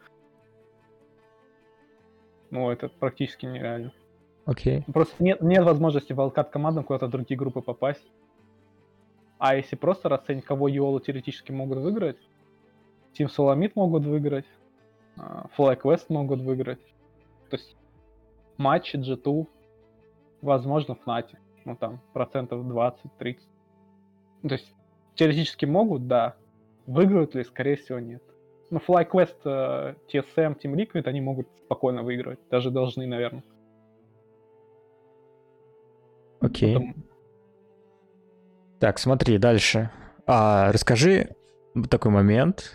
[2.50, 3.92] Ну, это практически нереально.
[4.44, 4.80] Окей.
[4.80, 4.92] Okay.
[4.92, 8.04] Просто нет, нет возможности wildcard командам куда-то в другие группы попасть.
[9.40, 12.18] А если просто расценить, кого Йолу теоретически могут выиграть,
[13.18, 14.44] Team Solomid могут выиграть,
[15.16, 16.80] FlyQuest а, могут выиграть.
[17.48, 17.74] То есть
[18.58, 19.46] матчи G2,
[20.42, 21.38] возможно, Fnatic.
[21.64, 23.38] Ну там, процентов 20-30.
[24.42, 24.74] Ну, то есть
[25.14, 26.36] теоретически могут, да.
[26.86, 28.22] Выиграют ли, скорее всего, нет.
[28.68, 32.40] Ну, FlyQuest, TSM, Team Liquid, они могут спокойно выигрывать.
[32.50, 33.42] Даже должны, наверное.
[36.40, 36.74] Окей.
[36.74, 37.09] Потом...
[38.80, 39.90] Так, смотри, дальше.
[40.26, 41.36] А, расскажи
[41.88, 42.72] такой момент.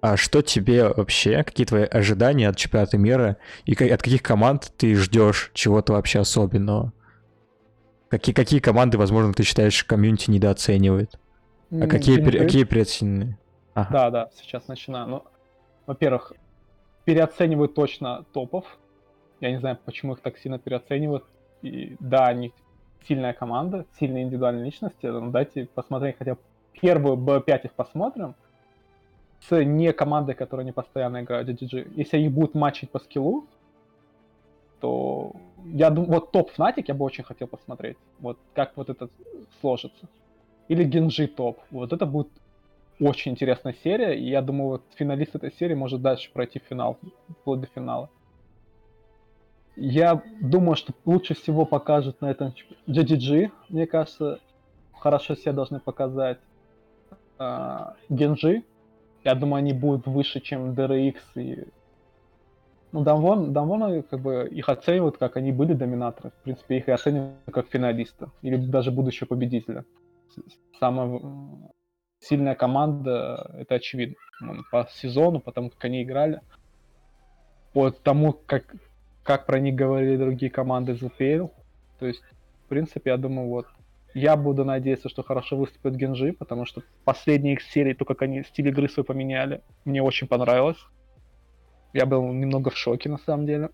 [0.00, 4.94] А что тебе вообще, какие твои ожидания от чемпионата мира и от каких команд ты
[4.94, 6.92] ждешь чего-то вообще особенного?
[8.08, 11.18] Какие, какие команды, возможно, ты считаешь, комьюнити недооценивает?
[11.72, 13.36] А какие, пере, какие переоценены?
[13.74, 13.88] Ага.
[13.92, 15.08] Да, да, сейчас начинаю.
[15.08, 15.24] Ну,
[15.86, 16.32] во-первых,
[17.04, 18.64] переоценивают точно топов.
[19.40, 21.24] Я не знаю, почему их так сильно переоценивают.
[21.62, 22.52] И да, они
[23.06, 25.06] сильная команда, сильные индивидуальные личности.
[25.06, 26.36] Но дайте посмотреть хотя
[26.72, 28.34] первую B5 их посмотрим
[29.48, 31.92] с не командой, которая не постоянно играет GGG.
[31.94, 33.46] Если их будут матчить по скиллу,
[34.80, 35.32] то
[35.64, 37.96] я думаю, вот топ Fnatic я бы очень хотел посмотреть.
[38.20, 39.08] Вот как вот это
[39.60, 40.06] сложится.
[40.68, 41.60] Или Генджи топ.
[41.70, 42.28] Вот это будет
[43.00, 46.98] очень интересная серия, и я думаю, вот финалист этой серии может дальше пройти финал,
[47.40, 48.10] вплоть до финала.
[49.80, 52.52] Я думаю, что лучше всего покажут на этом
[52.88, 54.40] GGG, мне кажется,
[54.92, 56.38] хорошо себя должны показать.
[57.38, 58.64] Uh, Генджи,
[59.22, 61.68] я думаю, они будут выше, чем DRX и...
[62.90, 66.30] Ну, Дамвон, Дамвона, как бы, их оценивают, как они были доминаторы.
[66.30, 68.32] В принципе, их и оценивают как финалиста.
[68.42, 69.84] Или даже будущего победителя.
[70.80, 71.20] Самая
[72.18, 74.16] сильная команда, это очевидно.
[74.72, 76.40] По сезону, потому как они играли.
[77.74, 78.74] По тому, как,
[79.28, 81.48] как про них говорили другие команды из ЛПЛ.
[81.98, 82.22] То есть,
[82.64, 83.66] в принципе, я думаю, вот
[84.14, 88.42] я буду надеяться, что хорошо выступит Генжи, потому что последние их серии, то, как они
[88.42, 90.78] стиль игры свой поменяли, мне очень понравилось.
[91.92, 93.68] Я был немного в шоке, на самом деле.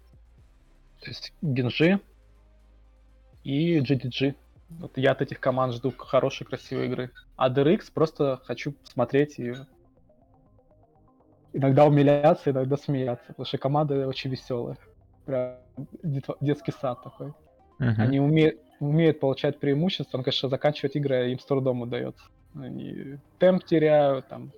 [1.01, 2.01] То есть Генжи
[3.45, 4.35] и GDG.
[4.71, 7.13] Вот я от этих команд жду хорошей, красивой игры.
[7.37, 9.55] А DRX просто хочу посмотреть и
[11.53, 14.77] иногда умиляться, иногда смеяться, потому что команда очень веселая.
[15.27, 15.57] Прям
[16.41, 17.29] детский сад такой.
[17.81, 17.95] Uh-huh.
[17.99, 22.25] Они умеют, умеют получать преимущество, но, конечно, заканчивать игры им с трудом удается.
[22.55, 24.53] Они темп теряют, там,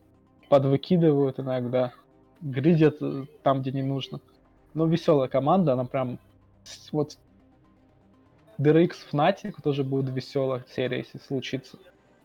[0.49, 1.93] подвыкидывают иногда,
[2.41, 4.21] гридят э, там, где не нужно.
[4.75, 6.19] Но веселая команда, она прям...
[6.93, 7.17] Вот
[8.59, 11.79] DRX Fnatic тоже будет веселая серия, если случится.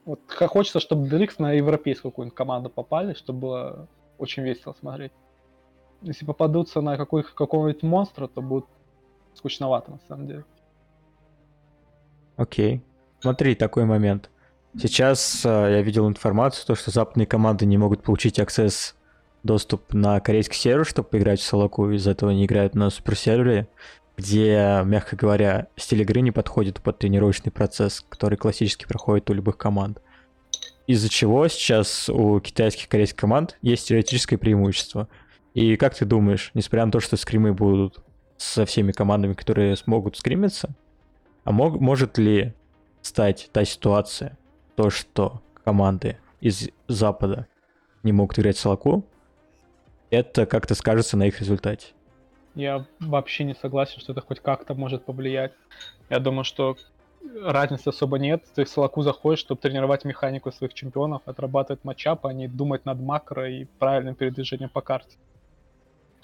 [0.06, 5.12] Вот хочется, чтобы DRX на европейскую какую-нибудь команду попали, чтобы было очень весело смотреть.
[6.02, 8.66] Если попадутся на какой- какого-нибудь монстра, то будет
[9.36, 10.46] скучновато на самом деле.
[12.38, 12.82] Окей.
[13.20, 14.30] Смотри, такой момент.
[14.80, 18.96] Сейчас э, я видел информацию, то, что западные команды не могут получить аксесс
[19.44, 23.68] доступ на корейский сервер, чтобы поиграть в Солоку, из-за этого не играют на суперсервере,
[24.18, 29.58] где, мягко говоря, стиль игры не подходит под тренировочный процесс, который классически проходит у любых
[29.58, 30.02] команд.
[30.88, 35.08] Из-за чего сейчас у китайских и корейских команд есть теоретическое преимущество.
[35.54, 38.00] И как ты думаешь, несмотря на то, что скримы будут
[38.38, 40.70] со всеми командами, которые смогут скримиться,
[41.44, 42.54] а мог, может ли
[43.02, 44.38] стать та ситуация,
[44.76, 47.48] то, что команды из Запада
[48.04, 49.06] не могут играть в Солоку,
[50.10, 51.88] это как-то скажется на их результате?
[52.56, 55.54] Я вообще не согласен, что это хоть как-то может повлиять.
[56.10, 56.78] Я думаю, что
[57.42, 58.44] разницы особо нет.
[58.56, 63.00] Ты в Солоку заходишь, чтобы тренировать механику своих чемпионов, отрабатывать матчап, а не думать над
[63.00, 65.18] макро и правильным передвижением по карте.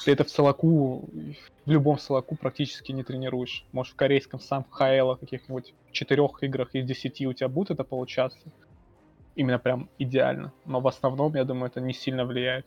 [0.04, 1.10] Ты это в Солоку,
[1.66, 3.66] в любом Солоку практически не тренируешь.
[3.72, 8.40] Может, в корейском сам Хаэла каких-нибудь четырех играх из десяти у тебя будет это получаться.
[9.36, 10.54] Именно прям идеально.
[10.66, 12.66] Но в основном, я думаю, это не сильно влияет.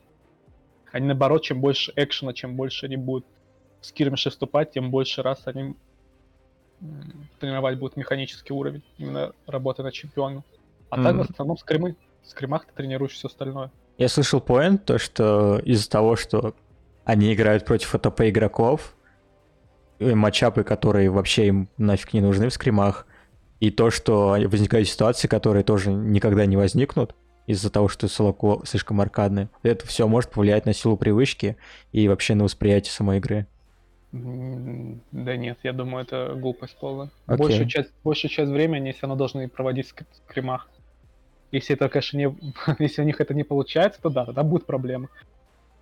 [0.93, 3.25] Они наоборот, чем больше экшена, чем больше они будут
[3.81, 5.77] в скирмише вступать, тем больше раз они
[7.39, 10.45] тренировать будут механический уровень, именно работа над чемпионом.
[10.89, 11.03] А mm.
[11.03, 11.97] так в основном скримы.
[12.23, 13.71] В скримах ты тренируешь все остальное.
[13.99, 16.55] Я слышал поинт, то что из-за того, что
[17.11, 18.95] они играют против АТП игроков,
[19.99, 23.05] матчапы, которые вообще им нафиг не нужны в скримах,
[23.59, 29.01] и то, что возникают ситуации, которые тоже никогда не возникнут из-за того, что Солоко слишком
[29.01, 29.49] аркадный.
[29.65, 31.57] Это все может повлиять на силу привычки
[31.91, 33.49] и вообще на восприятие самой игры.
[34.13, 37.11] Да нет, я думаю, это глупость полная.
[37.27, 37.37] Okay.
[37.37, 39.95] Большую, часть, большую часть времени они все равно должны проводить в
[40.29, 40.69] скримах.
[41.51, 42.37] Если это, конечно, не...
[42.79, 45.09] Если у них это не получается, то да, тогда будут проблемы.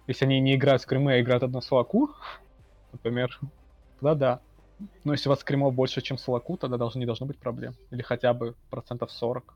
[0.08, 2.10] Если они не играют в скримы, а играют одну солоку,
[2.92, 3.38] например,
[4.00, 4.40] тогда да.
[5.04, 7.74] Но если у вас скримов больше, чем солоку, тогда должно, не должно быть проблем.
[7.90, 9.54] Или хотя бы процентов 40.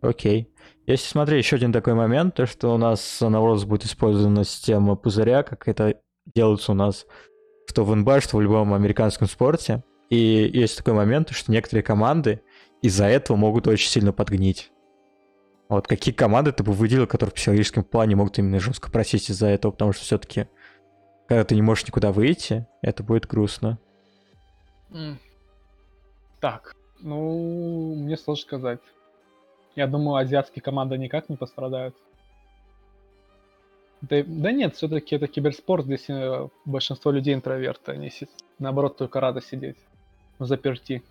[0.00, 0.52] Окей.
[0.86, 4.96] Если смотри, еще один такой момент, то что у нас на Worlds будет использована система
[4.96, 6.00] пузыря, как это
[6.34, 7.06] делается у нас
[7.68, 9.84] что в НБА, что в любом американском спорте.
[10.08, 12.40] И есть такой момент, что некоторые команды
[12.80, 14.72] из-за этого могут очень сильно подгнить.
[15.68, 19.28] А вот какие команды ты бы выделил, которые в психологическом плане могут именно жестко просить
[19.28, 20.46] из-за этого, потому что все-таки,
[21.26, 23.78] когда ты не можешь никуда выйти, это будет грустно.
[26.40, 28.80] Так, ну, мне сложно сказать.
[29.76, 31.94] Я думаю, азиатские команды никак не пострадают.
[34.00, 38.10] Да, да нет, все-таки это киберспорт, здесь э, большинство людей интроверты, они
[38.60, 39.76] наоборот только рады сидеть
[40.38, 41.02] в заперти.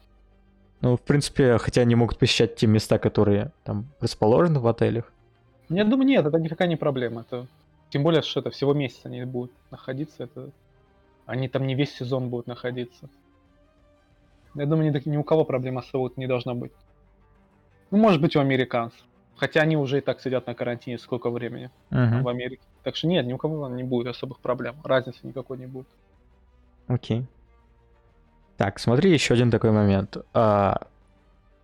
[0.81, 5.11] Ну, в принципе, хотя они могут посещать те места, которые там расположены в отелях.
[5.69, 7.21] Я думаю, нет, это никакая не проблема.
[7.21, 7.47] Это...
[7.89, 10.23] Тем более, что это всего месяц они будут находиться.
[10.23, 10.49] Это...
[11.25, 13.09] Они там не весь сезон будут находиться.
[14.55, 16.71] Я думаю, ни, ни у кого проблем особо не должно быть.
[17.91, 19.01] Ну, может быть, у американцев.
[19.35, 22.23] Хотя они уже и так сидят на карантине сколько времени Мгм.
[22.23, 22.61] в Америке.
[22.83, 24.75] Так что нет, ни у кого не будет особых проблем.
[24.83, 25.87] Разницы никакой не будет.
[26.87, 27.25] Окей.
[28.57, 30.17] Так, смотри, еще один такой момент.
[30.33, 30.87] А,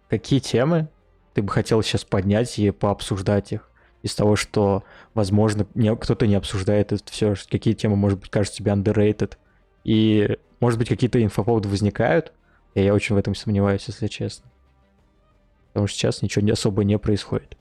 [0.10, 0.88] какие темы
[1.34, 3.70] ты бы хотел сейчас поднять и пообсуждать их?
[4.04, 8.74] Из того, что, возможно, кто-то не обсуждает это все, какие темы, может быть, кажутся тебе
[8.74, 9.38] underrated.
[9.86, 12.34] И, может быть, какие-то инфоповоды возникают,
[12.76, 14.52] и я очень в этом сомневаюсь, если честно.
[15.70, 17.58] Потому что сейчас ничего особо не происходит.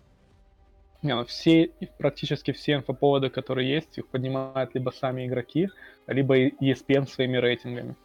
[1.02, 5.68] Не, ну все, практически все инфоповоды, которые есть, их поднимают либо сами игроки,
[6.06, 7.96] либо ESPN своими рейтингами.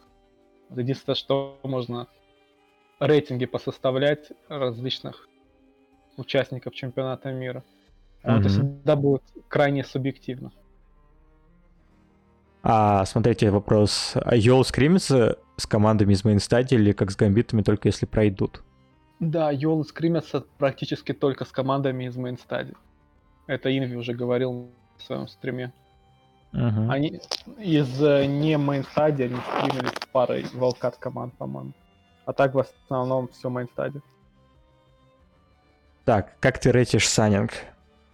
[0.68, 2.06] Вот Единственное, что можно
[3.00, 5.28] рейтинги посоставлять различных
[6.16, 7.64] участников чемпионата мира.
[8.22, 10.52] А Это всегда будет крайне субъективно.
[12.62, 14.12] А, смотрите, вопрос.
[14.14, 18.62] А UOL скримится с командами из main stage или как с гамбитами, только если пройдут?
[19.20, 22.74] Да, UOL ы скримятся практически только с командами из main stage.
[23.46, 25.72] Это Инви уже говорил в своем стриме.
[26.52, 26.90] Мгм.
[26.90, 27.20] Они
[27.58, 31.72] из э, не main stage они скримились с парой wildcard команд, по-моему.
[32.24, 34.00] А так в основном все мейнстади.
[36.04, 37.52] Так, как ты рейтишь Санинг?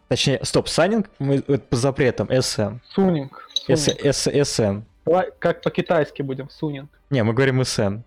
[0.09, 2.79] Точнее, стоп, Санинг мы, это по запретам, СН.
[2.89, 3.49] Сунинг.
[3.69, 4.05] С, Сунинг.
[4.05, 4.81] С- СН.
[5.05, 6.51] Давай как по-китайски будем.
[6.51, 6.91] Сунинг.
[7.11, 7.99] Не, мы говорим СН.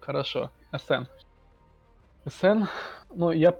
[0.00, 0.50] Хорошо.
[0.72, 1.04] СН.
[2.28, 2.64] СН,
[3.14, 3.54] ну я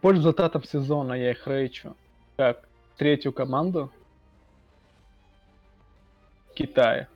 [0.00, 1.96] по результатам сезона я их рейчу
[2.36, 3.90] как третью команду
[6.54, 7.08] Китая.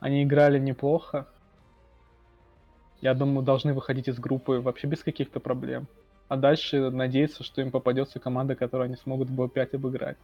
[0.00, 1.26] Они играли неплохо.
[3.00, 5.86] Я думаю, должны выходить из группы вообще без каких-то проблем.
[6.28, 10.18] А дальше надеяться, что им попадется команда, которую они смогут в Б5 обыграть.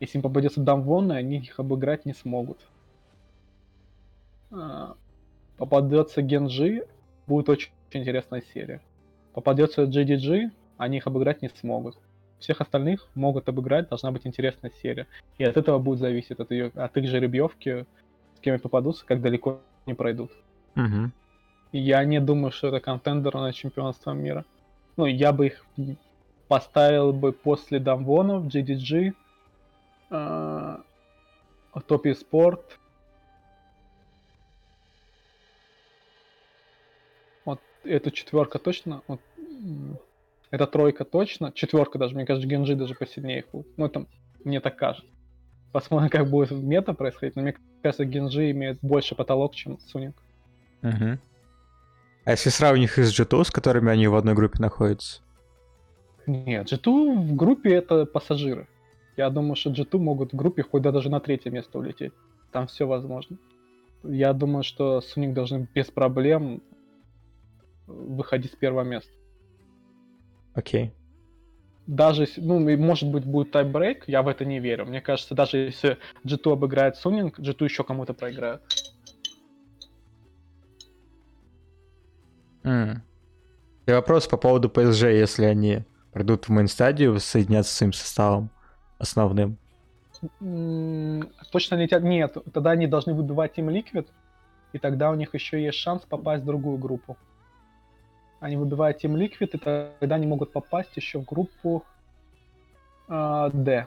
[0.00, 2.58] Если им попадется Дамвон, они их обыграть не смогут.
[4.50, 4.96] А,
[5.56, 6.86] Попадется Генджи,
[7.26, 8.80] будет очень интересная серия.
[9.32, 11.96] Попадется GDG, они их обыграть не смогут.
[12.44, 15.06] Всех остальных могут обыграть, должна быть интересная серия.
[15.38, 17.86] И от этого будет зависеть, от, ее, от их жеребьевки,
[18.36, 20.30] с кем они попадутся, как далеко они пройдут.
[21.72, 24.44] И я не думаю, что это контендер на чемпионство мира.
[24.98, 25.64] Ну, я бы их
[26.46, 29.14] поставил бы после Дамвонов, GDG,
[30.10, 30.76] э,
[31.86, 32.78] Топи Спорт.
[37.46, 39.00] Вот эту четверка точно.
[39.08, 39.20] Вот,
[40.54, 41.52] м, эта тройка точно.
[41.52, 43.66] Четверка даже, мне кажется, Генджи даже посильнее их будет.
[43.76, 44.06] Ну, это
[44.44, 45.06] мне так кажется.
[45.72, 47.36] Посмотрим, как будет мета происходить.
[47.36, 50.16] Но мне кажется, Генджи имеет больше потолок, чем Сунинг.
[50.82, 51.18] Мгм.
[52.24, 55.20] А если сравнить их с G2, с которыми они в одной группе находятся?
[56.26, 58.66] Нет, G2 в группе это пассажиры.
[59.16, 62.12] Я думаю, что G2 могут в группе хоть даже на третье место улететь.
[62.50, 63.36] Там все возможно.
[64.04, 66.62] Я думаю, что Суник должны без проблем
[67.86, 69.10] выходить с первого места.
[70.54, 70.92] Окей.
[71.86, 74.86] Даже, если- ну, может быть, будет тайбрейк, я в это не верю.
[74.86, 78.62] Мне кажется, даже если G2 обыграет Сунинг, G2 еще кому-то проиграет.
[82.62, 83.02] М.
[83.86, 88.48] И вопрос по поводу PSG, если они придут в мейн-стадию, соединятся с своим составом
[88.98, 89.58] основным.
[90.40, 92.02] М, Точно летят?
[92.02, 94.06] Нет, тогда они должны выбивать им Liquid,
[94.72, 97.18] и тогда у них еще есть шанс попасть в другую группу.
[98.44, 101.82] Они выбивают Team Liquid, и тогда они могут попасть еще в группу
[103.08, 103.86] а, D.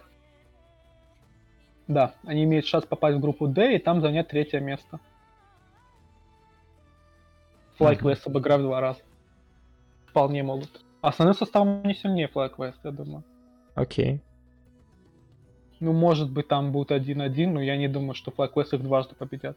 [1.87, 4.99] Да, они имеют шанс попасть в группу D и там занять третье место.
[7.77, 9.01] FlyQuest обыграв два раза.
[10.07, 10.81] Вполне могут.
[11.01, 13.23] Основным составом не сильнее FlyQuest, я думаю.
[13.75, 14.21] Окей.
[15.79, 19.55] Ну, может быть, там будет 1-1, но я не думаю, что FlyQuest их дважды победят.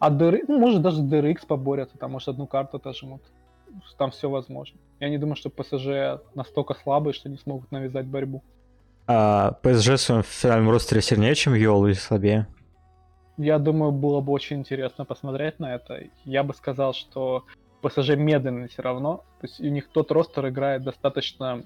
[0.00, 3.22] А DRX, ну, может, даже DRX поборются, там, может, одну карту отожмут.
[3.98, 4.78] Там все возможно.
[4.98, 8.42] Я не думаю, что PSG настолько слабые, что не смогут навязать борьбу.
[9.06, 12.46] А PSG в своем финальном ростере сильнее, чем Йол или слабее?
[13.36, 16.02] Я думаю, было бы очень интересно посмотреть на это.
[16.24, 17.44] Я бы сказал, что
[17.80, 19.24] ПСЖ медленный все равно.
[19.40, 21.62] То есть у них тот ростер играет достаточно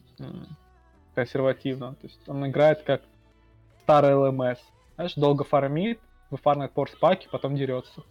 [1.14, 1.94] консервативно.
[1.94, 3.02] То есть он играет как
[3.82, 4.58] старый ЛМС.
[4.94, 5.98] Знаешь, долго фармит,
[6.30, 8.02] выфармит порт-паки, потом дерется.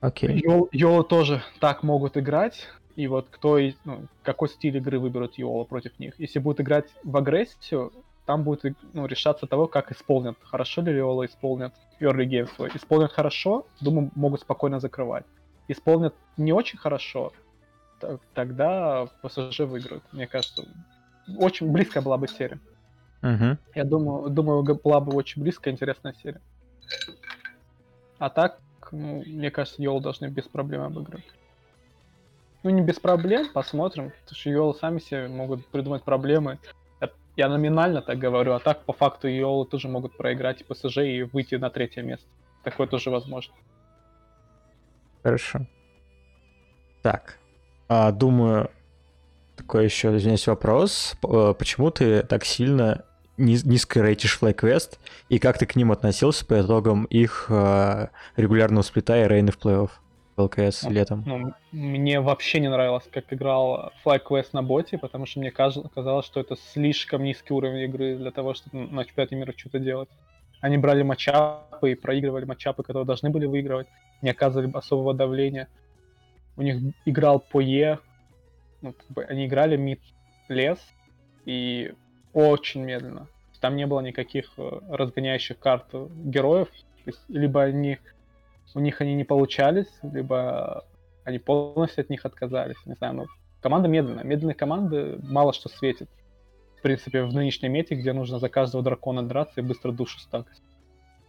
[0.00, 0.40] Окей.
[0.44, 2.68] Йол, Йолы тоже так могут играть.
[2.96, 6.14] И вот кто, ну, какой стиль игры выберут Йола против них.
[6.18, 7.92] Если будут играть в агрессию,
[8.26, 10.36] там будет ну, решаться того, как исполнят.
[10.42, 12.70] Хорошо ли Йола исполнят early game свой.
[12.74, 15.24] Исполнят хорошо, думаю, могут спокойно закрывать.
[15.68, 17.32] Исполнят не очень хорошо,
[18.34, 20.02] тогда ПСЖ выиграют.
[20.12, 20.64] Мне кажется,
[21.36, 22.58] очень близкая была бы серия.
[23.22, 23.58] Мгм.
[23.74, 26.40] Я думаю, думаю, была бы очень близкая, интересная серия.
[28.18, 28.58] А так,
[28.92, 31.24] ну, мне кажется, Йол должны без проблем обыграть.
[32.62, 34.10] Ну, не без проблем, посмотрим.
[34.10, 36.58] Потому что Йолы сами себе могут придумать проблемы.
[37.36, 41.22] Я- номинально так говорю, а так, по факту, Йолы тоже могут проиграть и ПСЖ и
[41.22, 42.26] выйти на третье место.
[42.64, 43.54] Такое тоже возможно.
[45.22, 45.60] Хорошо.
[47.02, 47.38] Так.
[47.88, 48.70] А, думаю,
[49.56, 51.16] такой еще, извиняюсь, вопрос.
[51.22, 53.04] Э, Почему ты так сильно
[53.38, 59.22] низко рейтишь FlyQuest, и как ты к ним относился по итогам их э, регулярного сплита
[59.22, 59.90] и рейны в плей-офф
[60.36, 61.22] в ЛКС Ну, летом?
[61.26, 66.40] Ну, мне вообще не нравилось, как играл FlyQuest на боте, потому что мне казалось, что
[66.40, 70.08] это слишком низкий уровень игры для того, чтобы на чемпионате мира что-то делать.
[70.60, 73.86] Они брали матчапы и проигрывали матчапы, которые должны были выигрывать,
[74.22, 75.68] не оказывали особого давления.
[76.56, 78.00] У них играл Пое,
[78.80, 80.00] ну, как бы они играли мид
[80.48, 80.78] лес
[81.44, 81.92] и
[82.32, 83.26] очень медленно.
[83.60, 86.68] Там не было никаких э, разгоняющих карт героев.
[87.04, 87.98] То есть, либо они
[88.74, 90.84] у них они не получались, либо
[91.24, 92.76] они полностью от них отказались.
[92.86, 93.26] Не знаю, ну,
[93.60, 94.24] команда медленная.
[94.24, 96.08] Медленные команды мало что светит.
[96.78, 100.58] В принципе, в нынешней мете, где нужно за каждого дракона драться и быстро душу стакать.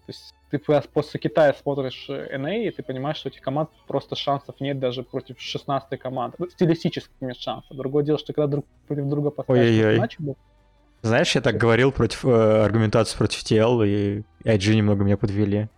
[0.05, 3.41] То есть ты пос- после Китая смотришь э, NA, и ты понимаешь, что у этих
[3.41, 6.35] команд просто шансов нет даже против 16 команды.
[6.39, 7.75] Ну, стилистически нет шансов.
[7.75, 9.65] Другое дело, что когда друг против друга поставишь
[9.97, 10.37] матч, будет-
[11.01, 15.69] Знаешь, я так говорил против э, аргументации против TL, и IG немного меня подвели.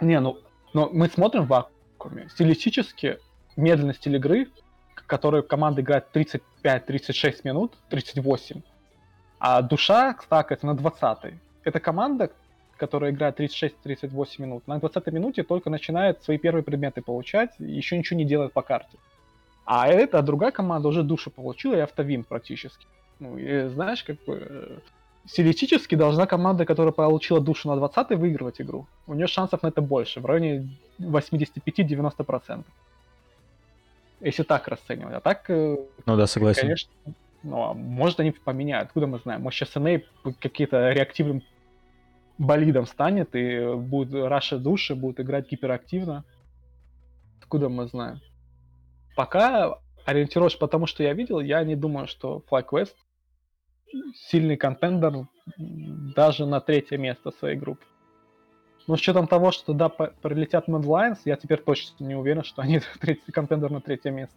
[0.00, 0.38] Не, ну,
[0.72, 2.28] но мы смотрим в вакууме.
[2.30, 3.18] Стилистически
[3.56, 4.48] медленный стиль игры,
[4.94, 8.62] к- который команда играет 35-36 минут, 38,
[9.38, 12.30] а душа стакается на 20 Это команда,
[12.78, 18.18] которая играет 36-38 минут, на 20 минуте только начинает свои первые предметы получать, еще ничего
[18.18, 18.96] не делает по карте.
[19.64, 22.86] А эта а другая команда уже душу получила и автовин практически.
[23.22, 24.78] Ну, и знаешь, как бы э,
[25.26, 28.88] стилистически должна команда, которая получила душу на 20 выигрывать игру.
[29.06, 32.64] У нее шансов на это больше, в районе 85-90%.
[34.20, 35.14] Если так расценивать.
[35.14, 36.62] А так, э, Ну да, согласен.
[36.62, 36.90] конечно,
[37.44, 39.42] ну, а может они поменяют, откуда мы знаем?
[39.42, 40.02] Может сейчас NA
[40.40, 41.42] какие-то реактивным
[42.38, 46.24] болидом станет и будет раши души, будут играть гиперактивно.
[47.40, 48.20] Откуда мы знаем?
[49.14, 52.94] Пока ориентируюсь по тому, что я видел, я не думаю, что FlyQuest
[54.14, 55.26] сильный контендер
[55.56, 57.84] даже на третье место своей группы.
[58.86, 62.62] Но с учетом того, что по- прилетят Mad Lions, я теперь точно не уверен, что
[62.62, 64.34] они третий контендер на третье место.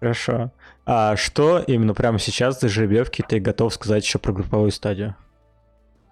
[0.00, 0.50] Хорошо.
[0.86, 5.14] А что именно прямо сейчас до жеребьевки ты готов сказать еще про групповую стадию?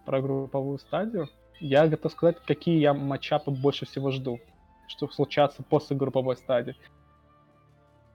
[0.08, 1.28] про групповую стадию,
[1.60, 4.40] я готов сказать, какие я матчапы больше всего жду,
[4.86, 6.74] что случатся после групповой стадии.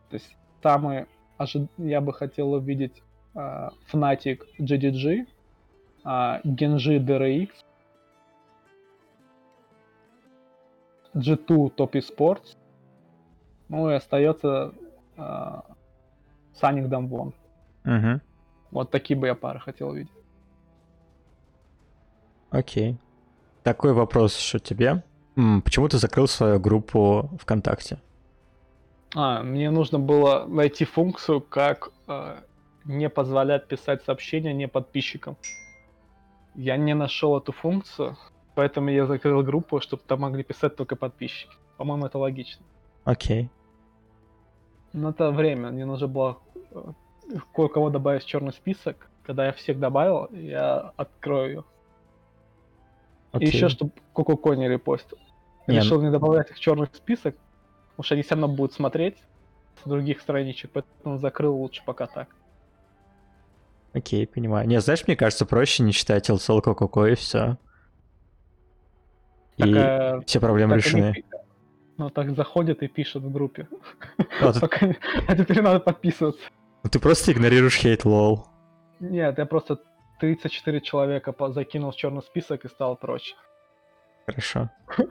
[0.09, 1.05] То есть самые
[1.37, 3.01] ожи- я бы хотел увидеть
[3.35, 5.25] а, Fnatic GDG,
[6.03, 7.49] а, Genji DRX,
[11.13, 12.55] G2 Top Esports,
[13.69, 14.73] ну и остается
[15.17, 15.63] а,
[16.55, 17.33] Саник Дамвон.
[17.85, 18.21] Угу.
[18.71, 20.11] Вот такие бы я пары хотел увидеть.
[22.49, 22.97] Окей.
[23.63, 25.03] Такой вопрос еще тебе.
[25.35, 27.97] Почему ты закрыл свою группу ВКонтакте?
[29.15, 32.37] А, мне нужно было найти функцию, как э,
[32.85, 35.37] не позволять писать сообщения не подписчикам.
[36.55, 38.17] Я не нашел эту функцию,
[38.55, 41.53] поэтому я закрыл группу, чтобы там могли писать только подписчики.
[41.77, 42.63] По-моему, это логично.
[43.03, 43.49] Окей.
[44.93, 46.37] Но это время, мне нужно было
[46.71, 46.91] э,
[47.53, 49.09] кое-кого добавить в черный список.
[49.23, 51.63] Когда я всех добавил, я открою ее.
[53.33, 53.47] И Окей.
[53.47, 55.17] еще, чтобы Коко не репостил.
[55.67, 57.35] Не, Решил не добавлять их в черный список,
[57.95, 59.17] потому что они все равно будут смотреть
[59.83, 62.27] с других страничек, поэтому закрыл лучше пока так.
[63.93, 64.67] Окей, понимаю.
[64.67, 67.57] Не, знаешь, мне кажется, проще не читать LCL Коко и все.
[69.57, 71.13] И Такая- все проблемы так они решены.
[71.13, 71.25] пи-
[71.97, 73.67] Ну так заходят и пишут в группе.
[74.41, 74.87] А, ты- Пока
[75.27, 76.41] А теперь надо подписываться.
[76.83, 78.47] ну ты просто игнорируешь хейт, лол.
[78.99, 79.79] Нет, я просто
[80.19, 83.35] 34 человека закинул в черный список и стало проще.
[84.25, 84.71] Хорошо.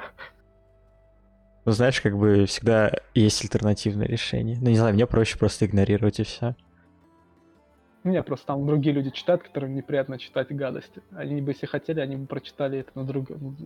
[1.65, 4.59] Ну, знаешь, как бы всегда есть альтернативное решение.
[4.61, 6.57] Ну, не знаю, мне проще просто игнорировать и все.
[8.05, 11.03] Не, просто там другие люди читают, которым неприятно читать гадости.
[11.13, 13.57] Они бы, если хотели, они бы прочитали это на другом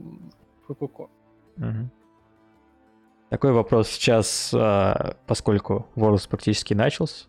[0.68, 1.00] ФПК.
[1.56, 1.90] Угу.
[3.30, 7.26] Такой вопрос сейчас, а, поскольку Worlds практически начался,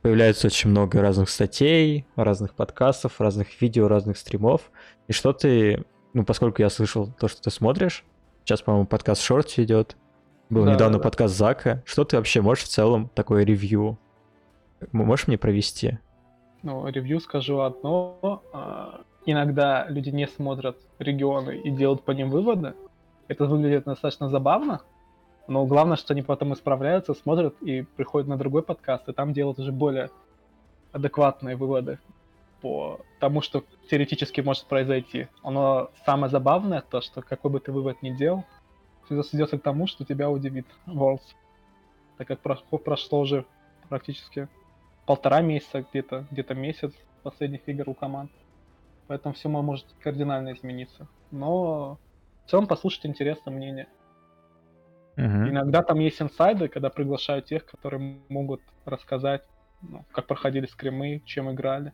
[0.00, 4.70] появляется очень много разных статей, разных подкастов, разных видео, разных стримов.
[5.08, 5.84] И что ты,
[6.14, 8.04] ну, поскольку я слышал то, что ты смотришь,
[8.48, 9.98] сейчас, по-моему, подкаст Шорти идет,
[10.48, 13.98] был да, недавно да, подкаст Зака, что ты вообще можешь в целом такое ревью?
[14.90, 15.98] Можешь мне провести?
[16.62, 18.42] Ну, ревью скажу одно.
[18.54, 22.72] А, иногда люди не смотрят регионы и делают по ним выводы.
[23.28, 24.80] Это выглядит достаточно забавно,
[25.46, 29.58] но главное, что они потом исправляются, смотрят и приходят на другой подкаст, и там делают
[29.58, 30.08] уже более
[30.92, 31.98] адекватные выводы
[32.60, 35.28] по тому, что теоретически может произойти.
[35.42, 38.44] Оно самое забавное, то, что какой бы ты вывод ни делал,
[39.04, 41.22] все сведется к тому, что тебя удивит Worlds.
[42.18, 43.44] Так как прошло уже
[43.88, 44.48] практически
[45.06, 46.92] полтора месяца, где-то где-то месяц
[47.22, 48.30] последних игр у команд.
[49.06, 51.08] Поэтому все может кардинально измениться.
[51.30, 51.98] Но
[52.44, 53.88] в целом послушать интересное мнение.
[55.16, 55.48] Угу.
[55.48, 59.42] Иногда там есть инсайды, когда приглашают тех, которые могут рассказать,
[59.80, 61.92] ну, как проходили скримы, чем играли,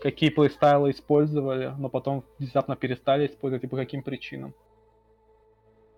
[0.00, 4.54] какие плейстайлы использовали, но потом внезапно перестали использовать и по каким причинам.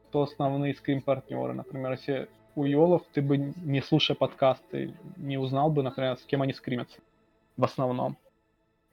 [0.09, 1.53] Кто основные скрим-партнеры.
[1.53, 6.43] Например, если у Йолов ты бы, не слушая подкасты, не узнал бы, например, с кем
[6.43, 6.99] они скримятся
[7.57, 8.17] в основном.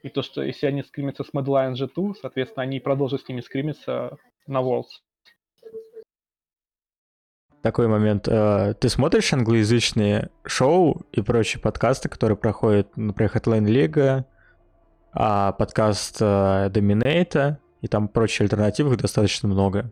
[0.03, 4.17] И то, что если они скримятся с Madline G2, соответственно, они продолжат с ними скримиться
[4.45, 5.01] на Worlds
[7.67, 8.29] такой момент.
[8.29, 14.25] Э, ты смотришь англоязычные шоу и прочие подкасты, которые проходят, например, Headline Лига,
[15.13, 19.91] а подкаст Доминейта, и там прочие альтернативы их достаточно много.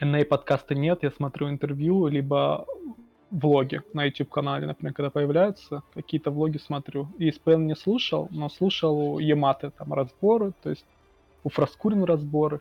[0.00, 2.66] NA подкаста нет, я смотрю интервью, либо
[3.30, 7.08] влоги на YouTube-канале, например, когда появляются, какие-то влоги смотрю.
[7.18, 10.84] И ESPN не слушал, но слушал у Яматы там разборы, то есть
[11.44, 12.60] у Фраскурин разборы,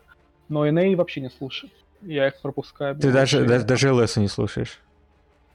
[0.49, 1.71] но NA вообще не слушаю
[2.01, 2.95] я их пропускаю.
[2.95, 4.79] Ты даже, даже, даже ЛС не слушаешь?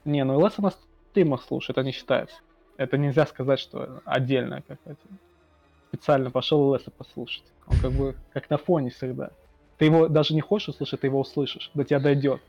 [0.05, 0.71] Не, ну ЛС на
[1.11, 2.37] стримах слушает, это не считается.
[2.77, 5.01] Это нельзя сказать, что отдельно какая-то.
[5.97, 7.43] Специально пошел ЛС послушать.
[7.65, 9.31] Он как бы как на фоне всегда.
[9.77, 11.71] Ты его даже не хочешь услышать, ты его услышишь.
[11.73, 12.41] До тебя дойдет.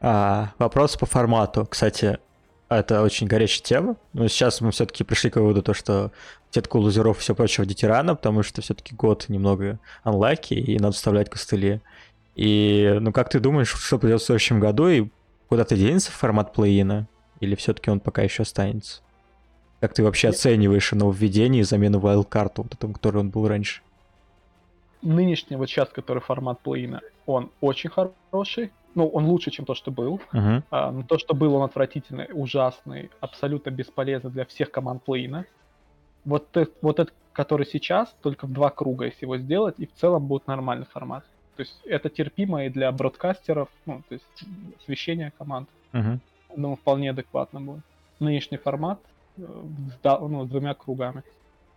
[0.00, 1.66] А, вопрос по формату.
[1.66, 2.18] Кстати,
[2.68, 3.96] это очень горячая тема.
[4.12, 6.12] Но сейчас мы все-таки пришли к выводу, то, что
[6.50, 10.92] сетку лузеров и все прочее вводить рано, потому что все-таки год немного анлаки, и надо
[10.94, 11.80] вставлять костыли.
[12.36, 15.08] И, ну, как ты думаешь, что придет в следующем году, и
[15.48, 17.06] куда-то денется формат плей-ина?
[17.40, 19.00] Или все-таки он пока еще останется?
[19.80, 23.82] Как ты вообще оцениваешь нововведение и замену вайлдкарту, вот этому, который он был раньше?
[25.02, 26.90] Нынешний вот сейчас, который формат плей
[27.26, 30.20] он очень хороший, ну, он лучше, чем то, что был.
[30.32, 30.62] Uh-huh.
[30.70, 35.44] А, но то, что был, он отвратительный, ужасный, абсолютно бесполезный для всех команд плейна.
[36.24, 39.92] Вот, э, вот этот, который сейчас, только в два круга, если его сделать, и в
[39.94, 41.24] целом будет нормальный формат.
[41.56, 44.44] То есть это терпимо и для бродкастеров, ну, то есть
[44.80, 45.68] освещение команд.
[45.92, 46.18] Uh-huh.
[46.56, 47.82] Думаю, вполне адекватно будет.
[48.18, 48.98] Нынешний формат
[49.38, 51.22] с, ну, двумя кругами.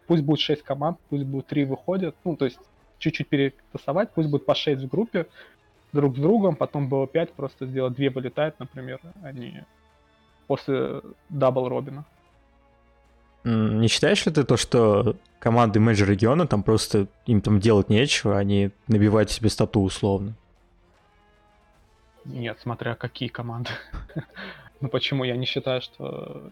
[0.07, 2.59] Пусть будет 6 команд, пусть будет 3 выходят, ну, то есть
[2.99, 5.27] чуть-чуть перетасовать, пусть будет по 6 в группе,
[5.93, 9.63] друг с другом, потом было 5 просто сделать, две вылетают, например, они
[10.47, 12.05] после double robin а.
[13.43, 18.37] Не считаешь ли ты то, что команды менеджер региона там просто им там делать нечего,
[18.37, 20.35] они набивают себе стату условно?
[22.25, 23.71] Нет, смотря какие команды.
[24.81, 26.51] ну почему я не считаю, что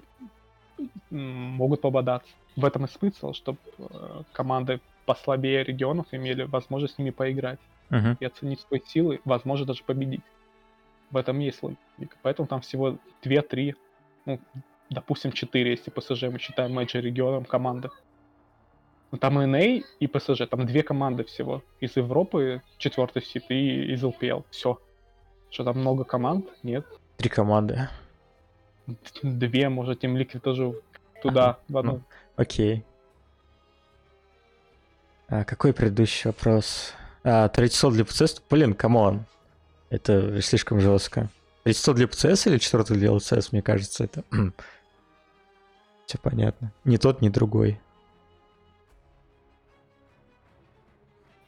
[1.09, 2.31] могут пободаться.
[2.55, 7.59] В этом и смысл, чтобы э, команды послабее регионов имели возможность с ними поиграть
[7.89, 8.17] uh-huh.
[8.19, 10.21] и оценить свои силы, возможно, даже победить.
[11.11, 12.15] В этом есть логика.
[12.21, 13.75] Поэтому там всего 2-3,
[14.25, 14.39] ну,
[14.89, 17.89] допустим, 4, если ПСЖ мы считаем менеджер регионом команды.
[19.11, 21.63] Но там NA и ПСЖ, там две команды всего.
[21.79, 24.41] Из Европы четвертый сит и из ЛПЛ.
[24.51, 24.79] Все.
[25.49, 26.47] Что там много команд?
[26.61, 26.85] Нет.
[27.17, 27.89] Три команды.
[29.23, 30.73] Две, может, Team Liquid тоже
[31.21, 31.93] туда, в одну.
[31.93, 32.03] Ну,
[32.35, 32.85] окей.
[35.27, 36.93] А какой предыдущий вопрос?
[37.23, 38.41] А, 300 для PCS?
[38.49, 39.25] Блин, come on.
[39.89, 41.29] Это слишком жестко.
[41.63, 44.23] 300 для PCS или 4 для LCS, мне кажется, это...
[46.05, 46.71] Все понятно.
[46.85, 47.79] Ни тот, ни другой.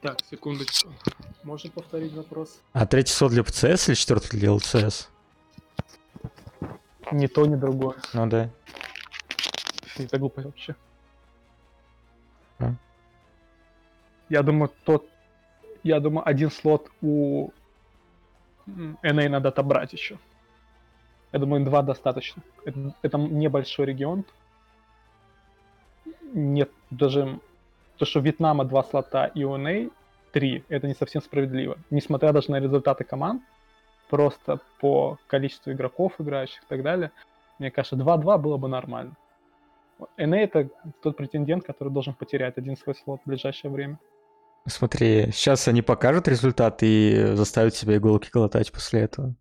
[0.01, 0.89] Так, секундочку.
[1.43, 2.59] Можно повторить вопрос?
[2.73, 5.09] А третий слот для ПЦС или четвертый для ЛЦС?
[7.11, 7.97] Ни то, ни другое.
[8.13, 8.49] Ну да.
[9.97, 10.75] Это глупо вообще.
[12.59, 12.73] А?
[14.29, 15.05] Я думаю, тот
[15.83, 17.49] я думаю, один слот у
[18.67, 20.17] NA надо отобрать еще.
[21.31, 22.43] Я думаю, два достаточно.
[22.65, 24.25] Это, это небольшой регион.
[26.33, 27.39] Нет, даже
[27.97, 29.91] то, что у Вьетнама два слота и у NA
[30.31, 31.77] три, это не совсем справедливо.
[31.89, 33.41] Несмотря даже на результаты команд,
[34.11, 37.11] просто по количеству игроков играющих и так далее,
[37.59, 39.15] мне кажется, 2-2 было бы нормально.
[40.17, 40.69] NA это
[41.01, 43.99] тот претендент, который должен потерять один свой слот в ближайшее время.
[44.67, 49.33] Смотри, сейчас они покажут результат и заставят себя иголки глотать после этого.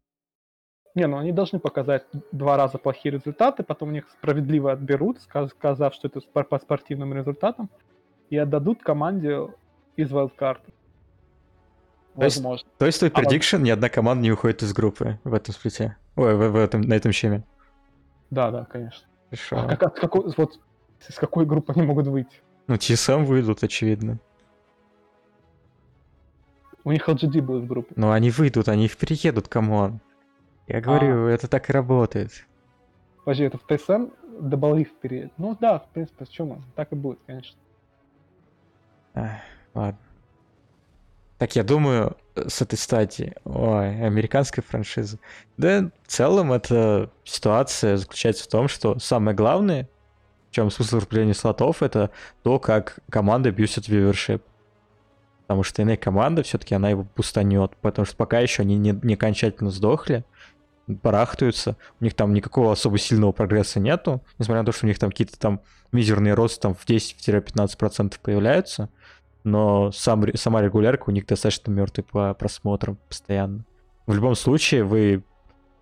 [0.95, 5.51] Не, ну они должны показать два раза плохие результаты, потом у них справедливо отберут, сказ-
[5.51, 7.71] сказав, что это по спортивным результатам,
[8.29, 9.49] и отдадут команде
[9.97, 10.71] из вайлдкарта.
[12.17, 12.69] То есть- Возможно.
[12.79, 15.55] То есть твой А вот- prediction, ни одна команда не уходит из группы в этом
[15.55, 15.97] сплите.
[16.17, 17.45] Ой, в, в этом, на этом щеме.
[18.31, 19.07] Да, да, конечно.
[19.31, 19.57] Хорошо.
[19.61, 20.61] А как, от какой, вот,
[21.01, 22.43] с какой группы они могут выйти?
[22.67, 24.19] Ну, TSM выйдут, очевидно.
[26.85, 27.93] У них LGD будет в группе.
[27.97, 30.01] Но они выйдут, они их переедут, come on.
[30.67, 32.47] Я говорю, это так и работает.
[33.25, 34.07] Подожди, это в TSM
[34.41, 35.37] добавив перед.
[35.37, 36.63] Ну да, в принципе, почему?
[36.75, 37.59] Так и будет, конечно.
[39.15, 39.31] Ах,
[39.75, 39.99] ладно.
[41.41, 45.19] Так, я думаю, с этой стадии, ой, американской франшизы.
[45.57, 49.89] Да, в целом эта ситуация заключается в том, что самое главное,
[50.51, 52.11] в чем смысл распределения слотов, это
[52.43, 54.43] то, как команда бьюсит вивершип.
[55.47, 59.15] Потому что иная команда, все-таки она его пустанет, потому что пока еще они не, не
[59.15, 60.27] окончательно сдохли,
[60.89, 64.99] барахтаются, у них там никакого особо сильного прогресса нету, несмотря на то, что у них
[64.99, 68.91] там какие-то там мизерные росты там в 10-15% появляются,
[69.45, 73.65] но сам, сама регулярка у них достаточно мертвый по просмотрам постоянно.
[74.07, 75.23] В любом случае, вы,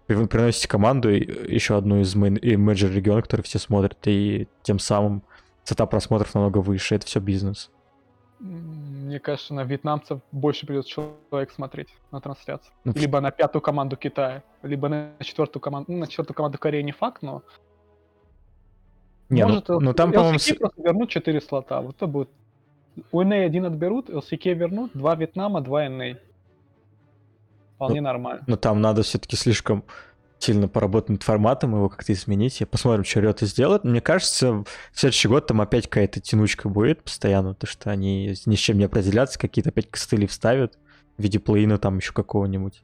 [0.09, 5.23] вы приносите команду и- еще одну из менеджер региона, который все смотрят, и тем самым
[5.65, 6.95] цвета просмотров намного выше.
[6.95, 7.71] Это все бизнес.
[8.41, 12.73] Мне кажется, на вьетнамцев больше придет человек смотреть на трансляцию.
[12.85, 15.91] Ну, Либо на пятую команду Китая, либо на четвертую команду.
[15.91, 17.43] Ну, на четвертую команду Кореи не факт, но
[19.29, 21.81] Не, ну- может ну, там, по-моему, с- просто вернут 4 слота.
[21.81, 22.31] Вот это будет.
[23.13, 26.19] У NA один отберут, LCK вернут, два Вьетнама, два NA.
[27.77, 28.43] Вполне нормально.
[28.47, 29.85] Но там надо все-таки слишком
[30.39, 32.61] сильно поработать над форматом, его как-то изменить.
[32.61, 33.85] И посмотрим, что Риота сделает.
[33.85, 38.55] Мне кажется, в следующий год там опять какая-то тянучка будет постоянно, то что они ни
[38.55, 40.79] с чем не определятся, какие-то опять костыли вставят
[41.17, 42.83] в виде плейна там еще какого-нибудь.